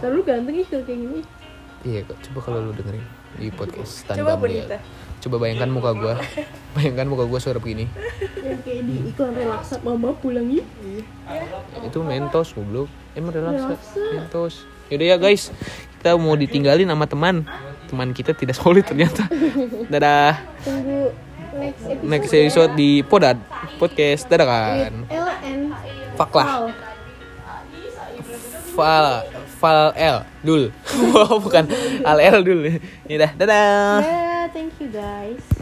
Selalu 0.00 0.20
ganteng 0.24 0.56
ih 0.56 0.68
kayak 0.68 0.88
gini 0.88 1.20
Iya 1.84 2.00
kok, 2.04 2.16
coba 2.28 2.38
kalau 2.42 2.58
lu 2.68 2.72
dengerin 2.72 3.04
di 3.36 3.48
podcast 3.48 4.04
Coba. 4.08 4.36
Bonita. 4.36 4.80
Coba 5.18 5.36
bayangkan 5.42 5.70
muka 5.70 5.90
gua. 5.94 6.14
bayangkan 6.76 7.06
muka 7.10 7.24
gua 7.26 7.38
suara 7.42 7.58
begini. 7.58 7.90
Yang 8.38 8.60
kayak 8.62 8.82
di 8.86 8.94
iklan 9.10 9.32
relaksa 9.34 9.76
mama 9.82 10.14
pulang 10.18 10.46
yuk 10.46 10.66
Itu 11.82 11.98
mentos 12.06 12.54
goblok. 12.54 12.88
Emang 13.18 13.34
relaksa. 13.34 13.74
Relaksa. 13.74 14.02
Mentos. 14.14 14.54
Yaudah 14.88 15.06
ya 15.12 15.16
guys, 15.20 15.52
kita 16.00 16.16
mau 16.16 16.32
ditinggalin 16.38 16.88
sama 16.88 17.04
teman. 17.04 17.44
Teman 17.90 18.08
kita 18.16 18.32
tidak 18.32 18.56
solid 18.56 18.86
ternyata. 18.86 19.28
Dadah. 19.92 20.38
Tunggu 20.64 21.12
next 21.58 21.82
episode 21.84 22.04
Next 22.06 22.32
episode 22.32 22.72
di 22.78 22.90
Podad 23.04 23.36
Podcast. 23.76 24.30
Dadah 24.30 24.46
kan. 24.46 24.94
L 25.10 25.26
Fuck 26.16 26.32
lah. 26.34 26.72
Fal 28.74 29.26
Fal 29.58 29.90
L 29.98 30.22
Dul. 30.46 30.70
Bukan 31.44 31.66
Al 32.06 32.18
L 32.22 32.46
Dul. 32.46 32.78
Ya 33.10 33.16
dah, 33.26 33.30
dadah. 33.34 33.98
Yeah, 34.06 34.46
thank 34.54 34.78
you 34.78 34.88
guys 34.88 35.48